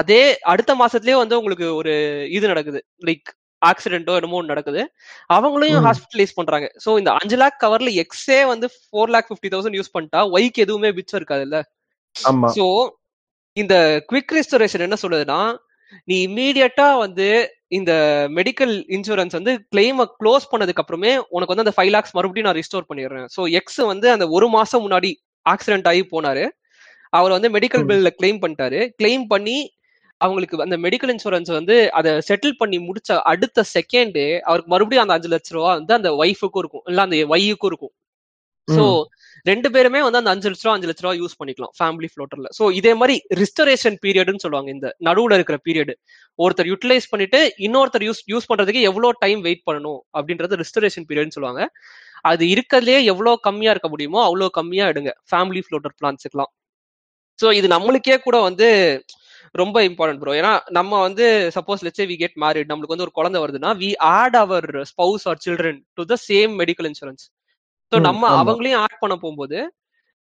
அதே 0.00 0.22
அடுத்த 0.52 0.72
மாசத்துலயே 0.82 1.16
வந்து 1.20 1.38
உங்களுக்கு 1.40 1.68
ஒரு 1.80 1.92
இது 2.36 2.46
நடக்குது. 2.52 2.80
லைக் 3.08 3.28
ஆக்சிடென்ட்டோ 3.62 4.14
என்னமோ 4.18 4.42
நடக்குது. 4.50 4.82
அவங்களையும். 5.36 5.84
ஹாஸ்பிட்டலைஸ் 5.86 6.36
பண்றாங்க. 6.38 6.66
சோ 6.84 6.90
இந்த 6.98 7.10
அஞ்சு 7.20 7.36
லேக் 7.42 7.58
கவர்ல 7.64 7.92
எக்ஸே 8.04 8.40
வந்து 8.52 8.66
four 8.74 9.12
lakh 9.14 9.28
fifty 9.30 9.50
thousand 9.54 9.78
use 9.78 9.94
பண்ணிட்டா 9.94 10.22
ஒய்க்கு 10.36 10.64
எதுவுமே 10.66 10.90
மிச்சம் 10.98 11.20
இருக்காதுல்ல? 11.20 11.60
ஆமா. 12.16 12.50
சோ 12.58 12.66
இந்த 13.56 13.74
குவிக் 14.10 14.34
ரெஸ்டோரேஷன் 14.38 14.84
என்ன 14.86 14.96
சொல்லுதுன்னா 15.02 15.40
நீ 16.08 16.16
இம்மீடியட்டா 16.26 16.88
வந்து 17.04 17.26
இந்த 17.68 17.92
மெடிக்கல் 18.38 18.74
இன்சூரன்ஸ் 18.96 19.36
வந்து 19.38 19.52
கிளைம 19.72 20.04
க்ளோஸ் 20.20 20.44
பண்ணதுக்கு 20.52 20.82
அப்புறமே 20.82 21.12
உனக்கு 21.36 21.52
வந்து 21.52 21.64
அந்த 21.64 21.74
ஃபைவ் 21.76 21.90
லேக்ஸ் 21.94 22.14
மறுபடியும் 22.16 22.48
நான் 22.48 22.58
ரிஸ்டோர் 22.60 22.88
பண்ணிடுறேன். 22.90 23.26
ஸோ 23.36 23.40
எக்ஸ் 23.60 23.80
வந்து 23.92 24.06
அந்த 24.14 24.28
ஒரு 24.28 24.48
மாசம் 24.48 24.82
முன்னாடி 24.84 25.10
ஆக்சிடென்ட் 25.46 25.88
ஆகி 25.90 26.02
போனாரு. 26.14 26.44
அவர் 27.12 27.34
வந்து 27.34 27.50
மெடிக்கல். 27.56 27.84
பில்ல 27.90 28.10
கிளைம் 28.20 28.40
பண்ணிட்டாரு. 28.42 28.80
கிளைம் 29.00 29.26
பண்ணி 29.32 29.58
அவங்களுக்கு 30.20 30.64
அந்த 30.66 30.76
மெடிக்கல் 30.84 31.12
இன்சூரன்ஸ் 31.14 31.50
வந்து 31.58 31.76
அதை 31.98 32.10
செட்டில் 32.28 32.58
பண்ணி 32.60 32.78
முடிச்ச 32.88 33.10
அடுத்த 33.32 33.64
செகண்டே 33.74 34.26
அவருக்கு 34.48 34.72
மறுபடியும் 34.74 35.04
அந்த 35.04 35.16
அஞ்சு 35.18 35.30
லட்ச 35.34 35.54
ரூபா 35.56 35.70
வந்து 35.80 35.94
அந்த 35.98 36.10
ஒய்ஃபுக்கும் 36.22 36.62
இருக்கும். 36.64 36.84
இல்ல 36.90 37.02
அந்த 37.06 37.16
ஒய்யுக்கும் 37.34 37.70
இருக்கும். 37.72 37.94
சோ 38.68 38.84
ரெண்டு 39.46 39.68
பேருமே 39.74 40.00
வந்து 40.06 40.20
அந்த 40.20 40.30
அஞ்சு 40.34 40.48
லட்ச 40.52 40.64
ரூபா 40.66 40.74
அஞ்சு 40.76 40.88
லட்ச 40.90 41.02
ரூபா 41.04 41.14
யூஸ் 41.20 41.36
பண்ணிக்கலாம் 41.40 41.72
ஃபேமிலி 41.78 42.08
ஃப்ளோட்டர்ல 42.12 42.48
சோ 42.58 42.64
இதே 42.78 42.92
மாதிரி 43.00 43.14
ரிஸ்டரேஷன் 43.42 43.96
பீரியட்னு 44.04 44.42
சொல்லுவாங்க. 44.44 44.70
இந்த 44.76 44.88
நடுவுல 45.08 45.36
இருக்கிற 45.38 45.58
பீரியட் 45.68 45.92
ஒருத்தர் 46.38 46.68
யூட்டிலைஸ் 46.72 47.08
பண்ணிட்டு 47.12 47.40
இன்னொருத்தர் 47.66 48.06
யூஸ் 48.08 48.22
யூஸ் 48.32 48.48
பண்றதுக்கு 48.50 48.82
எவ்வளவு 48.90 49.18
டைம் 49.24 49.40
வெயிட் 49.46 49.64
பண்ணணும் 49.68 50.00
அப்படின்றது 50.18 50.60
ரிஸ்டரேஷன் 50.64 51.06
பீரியட்னு 51.10 51.36
சொல்லுவாங்க. 51.38 51.62
அது 52.30 52.44
இருக்கிறதுலயே 52.54 53.00
எவ்வளவு 53.12 53.42
கம்மியா 53.48 53.72
இருக்க 53.74 53.90
முடியுமோ 53.94 54.20
அவ்வளவு 54.28 54.56
கம்மியா 54.58 54.86
எடுங்க. 54.92 55.12
ஃபேமிலி 55.30 55.62
ஃப்ளோட்டர் 55.66 55.96
பிளான்ஸுக்கலாம் 56.00 56.52
சோ 57.38 57.48
இது 57.60 57.66
நம்மளுக்கே 57.76 58.16
கூட 58.26 58.36
வந்து 58.48 58.68
ரொம்ப 59.54 59.82
இம்பார்ட்டன்ட் 59.82 60.22
ப்ரோ 60.22 60.34
ஏன்னா 60.34 60.52
நம்ம 60.70 61.00
வந்து 61.00 61.26
suppose 61.56 61.84
let's 61.86 62.08
we 62.12 62.16
get 62.16 62.36
married 62.36 62.70
நம்மளுக்கு 62.70 62.94
வந்து 62.94 63.06
ஒரு 63.08 63.16
குழந்தை 63.18 63.40
வருதுன்னா 63.44 63.72
we 63.82 63.90
add 64.12 64.36
our 64.36 64.68
spouse 64.92 65.26
or 65.28 65.42
children 65.46 65.80
to 65.94 66.04
the 66.04 66.18
same 66.28 66.54
medical 66.62 66.88
insurance 66.90 67.24
so 67.92 67.98
நம்ம. 68.00 68.22
அவங்களையும் 68.40 68.82
ஆட் 68.84 69.02
பண்ண 69.02 69.14
போகும்போது 69.16 69.58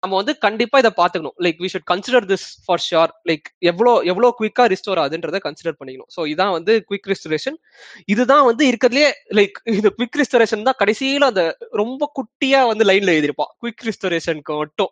நம்ம 0.03 0.15
வந்து 0.15 0.33
கண்டிப்பா 0.37 0.77
இதை 0.79 0.91
பாத்துக்கணும் 0.99 1.35
like 1.45 1.59
we 1.63 1.69
should 1.73 1.87
consider 1.91 2.25
this 2.31 2.45
for 2.65 2.81
sure 2.83 3.11
like 3.29 3.47
எவ்வளோ 3.71 3.91
எவ்வளோ 4.03 4.27
குவிக்கா 4.39 4.63
ரிஸ்டோர் 4.73 4.99
ஆகுதுன்றதை 5.03 5.39
கன்சிடர் 5.45 5.77
பண்ணிக்கணும். 5.79 6.09
ஸோ 6.15 6.21
இதான் 6.33 6.53
வந்து 6.57 6.73
குவிக் 6.89 7.09
ரிஸ்டரேஷன் 7.13 7.57
இதுதான் 8.05 8.45
வந்து 8.45 8.63
இருக்கிறதுலே 8.71 9.07
லைக் 9.39 9.57
இந்த 9.73 9.89
குவிக் 9.97 10.19
ரிஸ்டரேஷன் 10.21 10.67
தான் 10.69 10.79
கடைசியில 10.79 11.29
அந்த 11.31 11.43
ரொம்ப 11.73 12.11
குட்டியா 12.19 12.67
வந்து 12.67 12.85
லைன்ல 12.85 13.15
எழுதிருப்பான் 13.17 13.51
குவிக் 13.63 13.85
ரிஸ்டரேஷனுக்கு 13.89 14.55
மட்டும். 14.57 14.91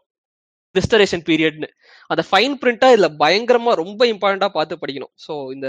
ரிஸ்டரேஷன் 0.78 1.24
பீரியட்னு 1.30 1.70
அந்த 2.10 2.24
ஃபைன் 2.30 2.56
பிரிண்டா 2.62 2.90
இதுல 2.96 3.10
பயங்கரமா 3.24 3.74
ரொம்ப 3.82 4.02
இம்பார்ட்டண்டா 4.14 4.50
பார்த்து 4.58 4.82
படிக்கணும். 4.84 5.14
ஸோ 5.26 5.36
இந்த 5.56 5.68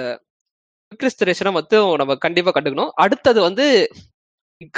ரிஸ்டரேஷனை 1.05 1.53
மட்டும் 1.59 1.89
நம்ம 2.01 2.17
கண்டிப்பா 2.27 2.53
கண்டுக்கணும். 2.57 2.93
அடுத்தது 3.05 3.41
வந்து 3.49 3.67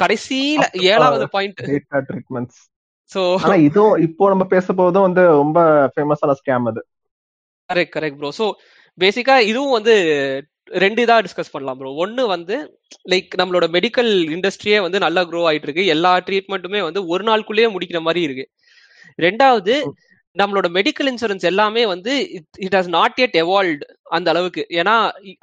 கடைசியில 0.02 0.64
ஏழாவது 0.92 1.26
பாயிண்ட் 1.34 1.60
ட்ரீட்மெண்ட்ஸ் 2.10 2.60
ஸோ 3.10 3.20
ஆனா 3.44 3.56
இதுவும் 3.66 3.98
இப்போ 4.06 4.24
நம்ம 4.32 4.44
பேச 4.54 4.72
போதும் 4.78 5.06
வந்து 5.08 5.22
ரொம்ப 5.42 5.58
ஃபேமஸான 5.92 6.34
ஸ்கேம் 6.40 6.68
அது. 6.70 6.80
கரெக்ட் 7.70 7.94
கரெக்ட் 7.96 8.18
ப்ரோ 8.20 8.30
ஸோ 8.40 8.46
பேசிக்கா 8.98 9.34
இதுவும் 9.50 9.76
வந்து 9.78 9.94
ரெண்டு 10.84 11.00
இதா 11.04 11.16
டிஸ்கஸ் 11.26 11.52
பண்ணலாம் 11.52 11.78
ப்ரோ 11.80 11.90
ஒன்னு 12.04 12.22
வந்து 12.32 12.56
லைக் 13.12 13.38
நம்மளோட 13.40 13.66
மெடிக்கல் 13.76 14.10
இண்டஸ்ட்ரியே 14.36 14.78
வந்து 14.86 14.98
நல்லா 15.04 15.22
க்ரோ 15.30 15.42
ஆயிட்டு 15.50 15.66
இருக்கு. 15.68 15.84
எல்லா 15.94 16.12
ட்ரீட்மெண்ட்டுமே 16.26 16.80
வந்து 16.88 17.00
ஒரு 17.12 17.24
நாளுக்குள்ளேயே 17.28 17.68
முடிக்கிற 17.74 18.00
மாதிரி 18.06 18.22
இருக்கு. 18.28 18.44
ரெண்டாவது 19.18 19.74
நம்மளோட 20.36 20.66
மெடிக்கல் 20.76 21.08
இன்சூரன்ஸ் 21.10 21.44
எல்லாமே 21.50 21.82
வந்து 21.86 22.12
it 22.58 22.74
has 22.74 22.88
not 22.88 23.16
yet 23.20 23.32
evolved 23.42 23.86
அந்த 24.10 24.28
அளவுக்கு. 24.30 24.62
ஏன்னா 24.70 24.94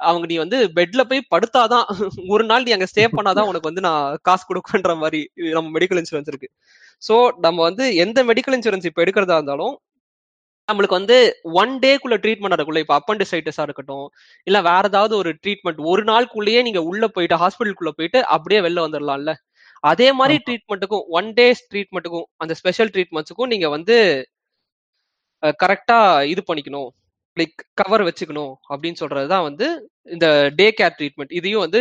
அவங்க 0.08 0.26
நீ 0.26 0.36
வந்து 0.36 0.58
பெட்ல 0.76 1.02
போய் 1.04 1.28
படுத்தாதான் 1.34 1.86
ஒரு 2.28 2.44
நாள் 2.44 2.62
நீ 2.62 2.72
அங்க 2.76 2.86
ஸ்டே 2.92 3.04
பண்ணாதான் 3.16 3.48
உனக்கு 3.50 3.70
வந்து 3.70 3.84
நான் 3.88 4.16
காசு 4.22 4.44
கொடுக்குன்ற 4.44 4.94
மாதிரி 5.02 5.20
நம்ம 5.56 5.72
மெடிக்கல் 5.78 6.00
இன்சூரன்ஸ் 6.02 6.30
இருக்கு. 6.32 6.48
சோ 7.02 7.14
நம்ம 7.38 7.58
வந்து 7.62 7.86
எந்த 8.04 8.18
மெடிக்கல் 8.24 8.56
இன்சூரன்ஸ் 8.58 8.88
இப்ப 8.90 9.02
எடுக்கிறதா 9.04 9.38
இருந்தாலும் 9.40 9.74
நம்மளுக்கு 10.68 10.98
வந்து 10.98 11.16
ஒன் 11.60 11.72
டேக்குள்ள 11.78 12.16
ட்ரீட்மெண்ட் 12.22 12.54
நடக்குள்ள 12.54 12.80
இப்ப 12.84 12.94
அப்பண்டிசைட்டிஸா 13.00 13.64
இருக்கட்டும் 13.66 14.06
இல்ல 14.46 14.58
வேற 14.62 14.84
ஏதாவது 14.86 15.14
ஒரு 15.16 15.30
ட்ரீட்மெண்ட் 15.42 15.80
ஒரு 15.90 16.02
நாளுக்குள்ளேயே 16.04 16.62
நீங்க 16.62 16.80
உள்ள 16.82 17.06
போயிட்டு 17.08 17.36
ஹாஸ்பிட்டலுக்குள்ள 17.42 17.92
போயிட்டு 17.98 18.20
அப்படியே 18.36 18.60
வெளில 18.60 18.86
வந்துடலாம்ல 18.86 19.34
அதே 19.84 20.08
மாதிரி. 20.12 20.36
ட்ரீட்மெண்ட்டுக்கும் 20.46 21.04
ஒன் 21.18 21.28
டேஸ் 21.38 21.62
ட்ரீட்மெண்ட்டுக்கும் 21.70 22.26
அந்த 22.36 22.52
ஸ்பெஷல் 22.54 22.90
ட்ரீட்மெண்ட்ஸுக்கும் 22.94 23.52
நீங்க 23.52 23.68
வந்து 23.68 23.96
கரெக்டா 25.42 25.98
இது 26.26 26.42
பண்ணிக்கணும். 26.46 26.88
லைக் 27.36 27.58
கவர் 27.74 28.02
வச்சுக்கணும் 28.02 28.52
அப்படின்னு 28.68 29.00
சொல்றதுதான் 29.00 29.42
வந்து 29.42 29.66
இந்த 30.10 30.26
டே 30.56 30.74
கேர் 30.80 30.96
ட்ரீட்மெண்ட் 30.98 31.32
இதையும் 31.32 31.60
வந்து 31.60 31.80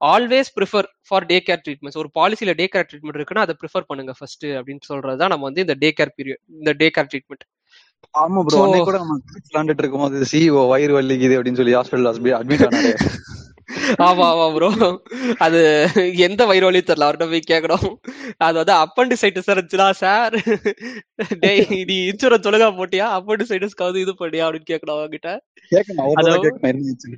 always 0.00 0.50
prefer 0.56 0.88
for 1.08 1.26
day 1.26 1.42
care 1.46 1.62
treatments 1.64 1.96
ஒரு 1.96 2.08
பாலிசியில 2.14 2.54
டே 2.54 2.68
கேர் 2.72 2.86
ட்ரீட்மெண்ட் 2.90 3.18
இருக்குன்னா 3.18 3.38
அதை 3.38 3.56
ப்ரிஃபர் 3.60 3.86
பண்ணுங்க 3.88 4.14
ஃபர்ஸ்ட் 4.18 4.46
அப்படின்னு 4.58 4.88
சொல்றதுதான் 4.88 5.28
நம்ம 5.28 5.44
வந்து 5.44 5.60
இந்த 5.60 5.74
டே 5.74 5.94
கேர் 6.00 6.12
பீரியட் 6.18 6.42
இந்த 6.56 6.72
டே 6.72 6.90
கேர் 6.94 7.10
ட்ரீட்மெண்ட் 7.12 7.44
ஆமா 8.14 8.40
ப்ரோ 8.42 8.58
கூட 8.84 8.98
நம்ம 8.98 9.16
விளாண்டுட்டு 9.46 9.78
இருக்கும்போது 9.78 10.26
சிஇஓ 10.32 10.68
வயிறு 10.68 10.98
வலிக்குது 10.98 11.36
அப்படின்னு 11.38 11.56
சொல்லி 11.56 11.76
ஹாஸ்பிட்டல் 11.76 12.10
அட்மிட் 12.40 12.64
ஆனாரு. 12.68 12.92
ஆமா 14.02 14.26
ஆமா 14.30 14.46
ப்ரோ 14.54 14.68
அது 15.40 15.60
எந்த 16.24 16.42
வயிறு 16.48 16.68
வலி 16.68 16.80
தெரியல 16.82 17.06
அவர்கிட்ட 17.06 17.28
போய் 17.32 17.50
கேட்கணும் 17.50 17.88
அது 18.40 18.56
வந்து 18.60 18.74
அப்பண்டிசைட்டிஸ் 18.82 19.50
இருந்துச்சுடா 19.52 19.88
சார் 20.00 20.36
டேய் 21.42 21.60
நீ 21.84 21.96
இன்சூரன்ஸ் 22.10 22.48
ஒழுங்கா 22.50 22.70
போட்டியா? 22.78 23.08
அப்பண்டிசைட்டிஸ்க்காவது 23.16 24.02
இது 24.04 24.14
பண்ணியா? 24.16 24.46
அப்படின்னு 24.46 24.72
கேட்கணும் 24.72 24.96
அவங்ககிட்ட 24.96 25.32
கேட்கணும் 25.72 26.02
அவர் 26.04 26.18
Hello? 26.20 26.32
தான் 26.34 26.44
கேட்கணும் 26.46 26.72
என்ன 26.72 26.90
ஆச்சு? 26.92 27.12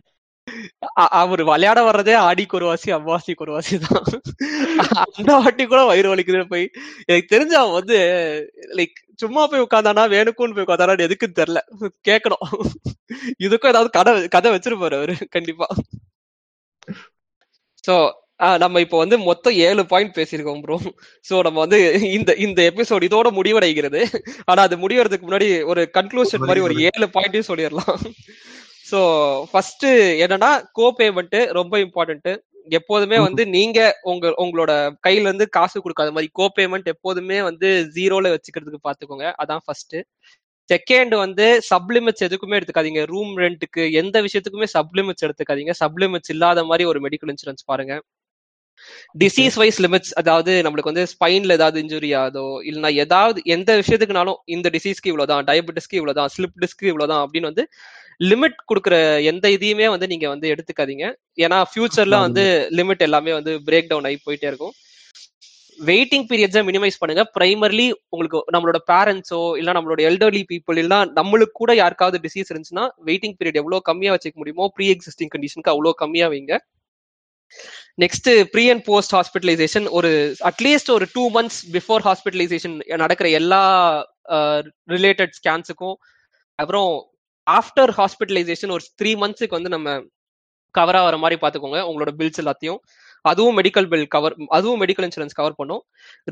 அ- 0.99 1.13
அவர் 1.19 1.43
விளையாட 1.49 1.81
வர்றதே 1.85 2.15
ஆடிக்கு 2.25 2.57
ஒரு 2.59 2.67
வாசி 2.67 2.89
அம்மாசிக்கு 2.97 3.45
ஒரு 3.45 3.53
வாசி 3.55 3.77
தான். 3.85 4.05
அந்த 5.15 5.31
வாட்டி 5.37 5.65
கூட 5.65 5.81
வயிறு 5.85 6.13
வலிக்குதுன்னு 6.13 6.51
போய் 6.51 6.67
எனக்கு 7.05 7.33
தெரிஞ்ச 7.33 7.55
அவன் 7.61 7.79
வந்து 7.79 7.99
லைக் 8.79 8.93
சும்மா 9.21 9.43
போய் 9.47 9.65
உட்காந்தானா 9.65 10.05
வேணுக்கும்னு 10.13 10.57
போய் 10.57 10.67
உட்காந்தானா 10.67 11.07
எதுக்குன்னு 11.07 11.41
தெரியல. 11.41 11.61
கேட்கணும் 12.09 12.45
இதுக்கும் 13.43 13.73
ஏதாவது 13.73 13.91
கதை 13.91 14.13
கதை 14.29 14.51
வச்சிருப்பாரு 14.55 14.97
அவரு 15.01 15.15
கண்டிப்பா. 15.31 15.69
சோ 17.85 17.95
ஆஹ் 18.41 18.59
நம்ம 18.59 18.81
இப்போ 18.81 18.99
வந்து 18.99 19.17
மொத்தம் 19.21 19.57
ஏழு 19.67 19.83
பாயிண்ட் 19.85 20.17
பேசியிருக்கோம் 20.17 20.63
ப்ரோ 20.63 20.77
சோ 21.27 21.35
நம்ம 21.43 21.59
வந்து 21.61 21.79
இந்த 22.11 22.31
இந்த 22.47 22.61
எபிசோட் 22.71 23.07
இதோட 23.09 23.29
முடிவடைகிறது. 23.37 24.01
ஆனா 24.45 24.61
அது 24.63 24.77
முடிவறதுக்கு 24.77 25.27
முன்னாடி 25.29 25.49
ஒரு 25.65 25.83
கன்க்ளூஷன் 25.95 26.47
மாதிரி 26.47 26.65
ஒரு 26.67 26.77
ஏழு 26.89 27.07
பாயிண்ட்டையும் 27.15 27.51
சொல்லிடலாம். 27.51 27.95
சோ 28.91 28.99
ஃபர்ஸ்ட் 29.51 29.87
என்னன்னா 30.25 30.51
கோ 30.73 30.89
பேமெண்ட் 30.99 31.39
ரொம்ப 31.51 31.79
இம்பார்ட்டன்ட் 31.79 32.31
எப்போதுமே 32.71 33.19
வந்து 33.19 33.43
நீங்க 33.49 33.79
உங்க 34.03 34.27
உங்களோட 34.43 34.73
கையில 35.07 35.29
இருந்து 35.29 35.47
காசு 35.57 35.77
கொடுக்காத 35.81 36.13
மாதிரி 36.13 36.29
கோ 36.33 36.47
பேமெண்ட் 36.59 36.87
எப்போதுமே 36.87 37.39
வந்து 37.43 37.69
ஜீரோல 37.97 38.31
வச்சுக்கிறதுக்கு 38.35 38.87
பாத்துக்கோங்க 38.87 39.27
அதான் 39.43 39.65
ஃபர்ஸ்ட் 39.67 39.97
செகண்ட் 40.69 41.15
வந்து 41.17 41.47
சப்ளிமெட்ஸ் 41.71 42.25
எதுக்குமே 42.27 42.59
எடுத்துக்காதீங்க. 42.59 43.03
ரூம் 43.07 43.33
ரெண்ட்டுக்கு 43.39 43.83
எந்த 43.93 44.17
விஷயத்துக்குமே 44.23 44.67
சப்ளிமெட்ஸ் 44.75 45.25
எடுத்துக்காதீங்க. 45.27 45.73
சப்ளிமெட்ஸ் 45.83 46.33
இல்லாத 46.35 46.65
மாதிரி 46.65 46.85
ஒரு 46.85 47.01
மெடிக்கல் 47.01 47.33
இன்சூரன்ஸ் 47.33 47.65
பாருங்க. 47.65 47.95
டிசீஸ் 49.19 49.57
வைஸ் 49.61 49.81
லிமிட்ஸ் 49.83 50.15
அதாவது 50.15 50.53
நம்மளுக்கு 50.65 50.91
வந்து 50.93 51.05
ஸ்பைன்ல 51.13 51.53
ஏதாவது 51.53 51.79
இன்ஜுரி 51.83 52.11
ஆகுதோ 52.21 52.47
இல்லைன்னா 52.69 52.91
ஏதாவது 52.95 53.41
எந்த 53.45 53.71
விஷயத்துக்குனாலும் 53.81 54.39
இந்த 54.55 54.71
டிசீஸ்க்கு 54.75 55.11
இவ்வளவுதான் 55.13 55.45
டயபெட்டிஸ்க்கு 55.45 55.99
இவ்வளவுதான் 56.01 56.33
ஸ்லிப் 56.37 56.59
டிஸ்க்கு 56.63 56.91
இவ்வளவுதான் 56.93 57.23
அப்படின்னு 57.25 57.51
வந்து 57.51 57.65
லிமிட் 58.31 58.59
கொடுக்குற 58.71 58.97
எந்த 59.25 59.49
இதையுமே 59.49 59.87
வந்து 59.89 60.07
நீங்க 60.07 60.27
வந்து 60.29 60.49
எடுத்துக்காதீங்க. 60.55 61.05
ஏன்னா 61.45 61.59
ஃபியூச்சர்ல 61.71 62.19
வந்து 62.27 62.45
லிமிட் 62.71 63.07
எல்லாமே 63.09 63.33
வந்து 63.33 63.55
பிரேக் 63.69 63.89
டவுன் 63.89 64.05
ஆகி 64.05 64.19
போயிட்டே 64.27 64.49
இருக்கும். 64.53 64.75
வெயிட்டிங் 65.89 66.27
பீரியட்ஸை 66.31 66.63
மினிமைஸ் 66.69 66.99
பண்ணுங்க. 67.01 67.23
பிரைமர்லி 67.37 67.87
உங்களுக்கு 68.09 68.39
நம்மளோட 68.55 68.79
பேரண்ட்ஸோ 68.93 69.41
இல்ல 69.61 69.73
நம்மளோட 69.73 70.01
எல்டர்லி 70.11 70.43
பீப்புள் 70.53 70.79
இல்ல 70.83 70.97
நம்மளுக்கு 71.19 71.59
கூட 71.63 71.75
யாருக்காவது 71.75 72.19
டிசீஸ் 72.27 72.51
இருந்துச்சுன்னா 72.53 72.85
வெயிட்டிங் 73.09 73.37
பீரியட் 73.39 73.61
எவ்வளவு 73.63 73.87
கம்மியா 73.91 74.13
வச்சுக்க 74.15 74.39
முடியுமோ 74.43 74.67
ப்ரீ 74.77 74.87
எக்ஸிஸ்டிங் 74.95 75.33
கண்டிஷனுக்கு 75.35 75.75
அவ்வளவு 75.75 76.01
கம்மியா 76.03 76.29
வைங்க. 76.35 76.57
Next 78.03 78.29
pre 78.53 78.65
and 78.71 78.85
post 78.85 79.15
hospitalization 79.17 79.87
ஒரு 79.91 80.11
அட்லீஸ்ட் 80.51 80.91
ஒரு 80.91 81.07
டூ 81.13 81.25
மந்த்ஸ் 81.31 81.61
பிஃபோர் 81.73 82.05
ஹாஸ்பிட்டலைசேஷன் 82.09 82.77
நடக்கிற 83.03 83.29
எல்லா 83.41 83.63
ரிலேட்டட் 84.95 85.35
ஸ்கேன்ஸுக்கும் 85.41 85.97
அப்புறம் 86.59 86.91
ஆஃப்டர் 87.47 87.93
ஹாஸ்பிட்டலைசேஷன் 88.01 88.71
ஒரு 88.71 88.85
த்ரீ 89.03 89.13
மந்த்ஸுக்கு 89.23 89.59
வந்து 89.59 89.69
நம்ம 89.69 89.97
கவர் 90.75 90.97
ஆகிற 91.01 91.17
மாதிரி 91.17 91.37
பார்த்துக்கோங்க. 91.41 91.81
உங்களோட 91.91 92.13
பில்ஸ் 92.21 92.41
எல்லாத்தையும். 92.43 92.79
அதுவும் 93.31 93.57
மெடிக்கல் 93.59 93.89
பில் 93.93 94.07
கவர் 94.15 94.35
அதுவும் 94.57 94.81
மெடிக்கல் 94.83 95.07
இன்சூரன்ஸ் 95.09 95.37
கவர் 95.41 95.57
பண்ணும். 95.61 95.83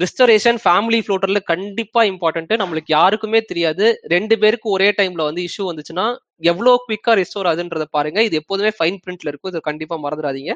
ரிஸ்டரேஷன் 0.03 0.59
ஃபேமிலி 0.65 1.01
ஃப்ளோட்டர்ல 1.05 1.41
கண்டிப்பா 1.53 2.03
இம்பார்ட்டன்ட் 2.13 2.53
நம்மளுக்கு 2.63 2.97
யாருக்குமே 2.99 3.41
தெரியாது. 3.51 3.87
ரெண்டு 4.15 4.37
பேருக்கு 4.43 4.69
ஒரே 4.77 4.89
டைம்ல 5.01 5.29
வந்து 5.29 5.45
இஷ்யூ 5.49 5.67
வந்துச்சுன்னா 5.71 6.07
எவ்வளவு 6.53 6.83
குவிக்கா 6.87 7.15
ரெஸ்டோர் 7.21 7.49
ஆகுதுன்றத 7.51 7.87
பாருங்க. 7.99 8.21
இது 8.29 8.41
எப்போதுமே 8.43 8.73
ஃபைன் 8.79 9.01
பிரிண்ட்ல 9.05 9.31
இருக்கும். 9.33 9.53
இது 9.55 9.69
கண்டிப்பா 9.71 9.97
மறந்துடாதீங்க. 10.07 10.55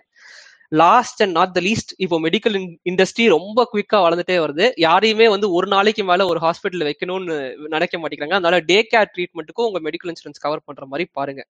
Last 0.82 1.20
and 1.24 1.36
not 1.38 1.52
the 1.56 1.60
least 1.66 1.92
இப்போ 2.04 2.16
மெடிக்கல் 2.24 2.56
இண்டஸ்ட்ரி 2.90 3.24
ரொம்ப 3.34 3.58
குவிக்கா 3.72 3.98
வளர்ந்துட்டே 4.06 4.36
வருது. 4.44 4.64
யாரையுமே 4.86 5.26
வந்து 5.34 5.48
ஒரு 5.58 5.68
நாளைக்கு 5.74 6.04
மேல 6.10 6.26
ஒரு 6.32 6.40
ஹாஸ்பிட்டல் 6.44 6.86
வைக்கணும்னு 6.88 7.36
நினைக்க 7.74 7.96
மாட்டேங்கிறாங்க. 8.02 8.38
அதனால 8.40 8.58
டே 8.70 8.78
கேர் 8.92 9.12
ட்ரீட்மெண்ட்டுக்கும் 9.14 9.68
உங்க 9.68 9.80
மெடிக்கல் 9.88 10.12
இன்சூரன்ஸ் 10.12 10.44
கவர் 10.46 10.66
பண்ற 10.68 10.86
மாதிரி 10.92 11.06
பாருங்க. 11.18 11.44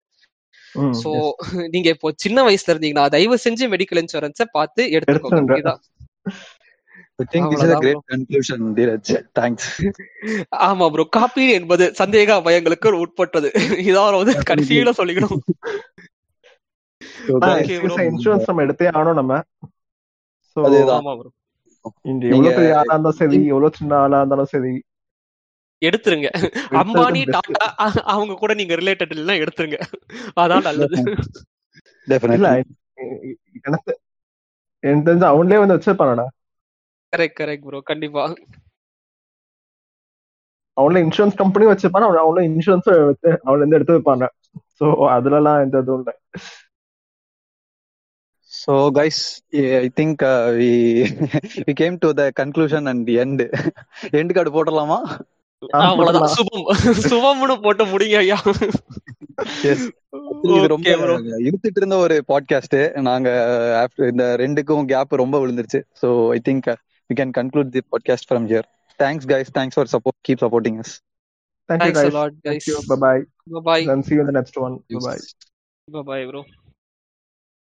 சோ 1.01 1.11
நீங்க 1.75 1.89
இப்போ 1.89 2.09
சின்ன 2.17 2.39
வயசுல 2.47 2.73
இருந்தீங்கன்னா 2.75 3.07
தயவு 3.09 3.37
செஞ்சு 3.39 3.65
மெடிக்கல் 3.73 4.01
இன்சூரன்ஸ 4.03 4.45
பார்த்து 4.53 4.83
எடுத்துக்கோங்க. 4.97 5.63
ஆமா 10.67 10.87
ப்ரோ 10.93 11.05
காப்பி 11.11 11.45
என்பது 11.53 11.85
சந்தேக 11.99 12.39
பயங்களுக்கு 12.47 12.93
உட்பட்டது. 13.05 13.49
இதான் 13.89 14.19
வந்து 14.19 14.35
கடைசியில 14.51 14.93
சொல்லிக்கணும். 14.99 15.37
இன்சூரன்ஸ் 18.07 18.49
நம்ம 18.49 18.65
எடுத்தே 18.67 18.89
ஆனோம் 18.99 19.19
நம்ம. 19.21 19.33
இங்க 22.11 22.25
எவ்வளவு 22.33 22.57
பெரிய 22.57 22.73
ஆளா 22.79 22.93
இருந்தாலும் 22.93 23.21
சரி 23.21 23.39
எவ்வளவு 23.53 23.77
சின்ன 23.79 23.93
ஆளா 24.05 24.19
இருந்தாலும் 24.19 24.53
சரி 24.53 24.73
எடுத்துருங்க. 25.85 26.29
அம்பானி 26.81 27.23
டாடா 27.35 27.67
அவங்க 28.15 28.35
கூட 28.43 28.55
நீங்க 28.55 28.75
ரிலேட்டட் 28.75 29.15
இல்லைன்னா 29.17 29.37
எடுத்துருங்க. 29.45 29.79
அதான் 30.41 30.67
நல்லது. 30.69 30.97
எனக்கு 33.69 33.93
தெரிஞ்சு 34.87 35.27
அவங்களே 35.33 35.59
வந்து 35.63 35.77
வச்சிருப்பானடா. 35.77 36.27
கரெக்ட் 37.17 37.39
கரெக்ட் 37.41 37.67
ப்ரோ 37.69 37.81
கண்டிப்பா. 37.81 38.23
அவங்கள 40.81 40.99
இன்சூரன்ஸ் 41.07 41.41
கம்பெனி 41.43 41.67
வச்சிருப்பான 41.67 42.07
அவங்கள 42.11 42.41
இன்சூரன்ஸ் 42.51 42.89
வச்சு 43.11 43.29
அவங்கள 43.45 43.57
இருந்து 43.57 43.79
எடுத்து 43.79 43.99
வைப்பாங்க. 43.99 44.27
சோ 44.79 44.85
அதுலலாம் 45.17 45.65
எந்த 45.67 45.79
இதுவும் 45.83 46.05
இல்லை. 46.05 46.15
So, 48.59 48.75
guys, 48.97 49.19
I 49.53 49.89
think 49.99 50.23
uh, 50.27 50.47
we 50.59 50.71
we 51.67 51.73
came 51.81 51.97
to 52.05 52.09
the 52.19 52.27
conclusion 52.41 52.83
and 52.91 53.01
the 53.09 53.15
end. 53.23 53.41
போடலாமா? 54.57 54.99
அவ்வளவுதான் 55.81 56.33
சுபம் 56.39 56.67
சுபம்னு 57.07 57.55
போட்டு 57.65 57.85
முடிங்க 57.93 58.17
ஐயா 58.23 58.39
ரொம்ப 60.73 60.91
இழுத்துட்டு 61.47 61.79
இருந்த 61.81 61.97
ஒரு 62.05 62.17
பாட்காஸ்ட் 62.33 62.77
நாங்க 63.09 63.29
இந்த 64.11 64.27
ரெண்டுக்கும் 64.43 64.89
கேப் 64.93 65.21
ரொம்ப 65.23 65.39
விழுந்துருச்சு 65.45 65.81
so 66.03 66.11
I 66.37 66.39
think 66.49 66.69
we 67.11 67.17
can 67.21 67.35
conclude 67.41 67.73
the 67.77 67.83
podcast 67.95 68.29
from 68.31 68.47
here 68.53 68.69
thanks 69.01 69.29
guys 69.33 69.53
thanks 69.59 69.79
for 69.79 69.93
support 69.95 70.19
keep 70.29 70.45
supporting 70.47 70.81
us 70.85 70.95
Thank 71.69 71.85
you, 71.85 71.93
guys. 71.93 72.13
Thank 72.45 72.67
you. 72.67 72.81
Bye 72.83 72.97
bye. 72.97 73.23
Bye 73.47 73.61
bye. 73.61 73.93
And 73.93 74.05
see 74.05 74.15
you 74.15 74.21
in 74.21 74.27
the 74.27 74.33
next 74.33 74.57
one. 74.57 74.79
Bye 74.89 75.01
bye. 75.01 75.19
Bye 75.89 76.03
bye, 76.03 76.25
bro. 76.27 76.45